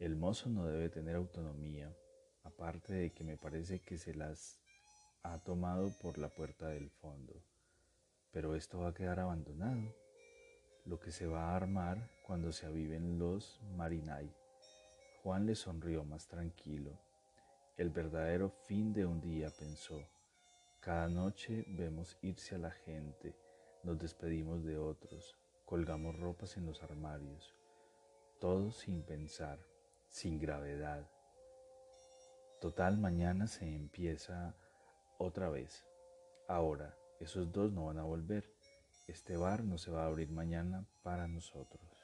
El 0.00 0.16
mozo 0.16 0.48
no 0.48 0.66
debe 0.66 0.88
tener 0.88 1.14
autonomía, 1.14 1.96
aparte 2.42 2.94
de 2.94 3.10
que 3.12 3.22
me 3.22 3.36
parece 3.36 3.78
que 3.78 3.96
se 3.96 4.12
las 4.12 4.58
ha 5.22 5.38
tomado 5.44 5.92
por 6.02 6.18
la 6.18 6.28
puerta 6.28 6.66
del 6.66 6.90
fondo. 6.90 7.44
Pero 8.32 8.56
esto 8.56 8.80
va 8.80 8.88
a 8.88 8.94
quedar 8.94 9.20
abandonado, 9.20 9.94
lo 10.84 10.98
que 10.98 11.12
se 11.12 11.28
va 11.28 11.52
a 11.52 11.56
armar 11.56 12.10
cuando 12.26 12.50
se 12.50 12.66
aviven 12.66 13.20
los 13.20 13.60
marinay. 13.76 14.28
Juan 15.22 15.46
le 15.46 15.54
sonrió 15.54 16.02
más 16.02 16.26
tranquilo. 16.26 16.98
El 17.76 17.90
verdadero 17.90 18.50
fin 18.50 18.92
de 18.92 19.06
un 19.06 19.20
día, 19.20 19.50
pensó. 19.56 20.02
Cada 20.80 21.08
noche 21.08 21.64
vemos 21.68 22.18
irse 22.20 22.56
a 22.56 22.58
la 22.58 22.72
gente, 22.72 23.36
nos 23.84 23.96
despedimos 23.96 24.64
de 24.64 24.76
otros, 24.76 25.36
colgamos 25.66 26.16
ropas 26.18 26.56
en 26.56 26.64
los 26.64 26.82
armarios, 26.84 27.54
todo 28.40 28.70
sin 28.70 29.02
pensar, 29.02 29.58
sin 30.08 30.38
gravedad. 30.38 31.10
Total, 32.60 32.96
mañana 32.98 33.48
se 33.48 33.66
empieza 33.74 34.54
otra 35.18 35.50
vez. 35.50 35.84
Ahora, 36.46 36.96
esos 37.18 37.50
dos 37.52 37.72
no 37.72 37.86
van 37.86 37.98
a 37.98 38.04
volver. 38.04 38.48
Este 39.08 39.36
bar 39.36 39.64
no 39.64 39.76
se 39.76 39.90
va 39.90 40.04
a 40.04 40.06
abrir 40.06 40.30
mañana 40.30 40.86
para 41.02 41.26
nosotros. 41.26 41.95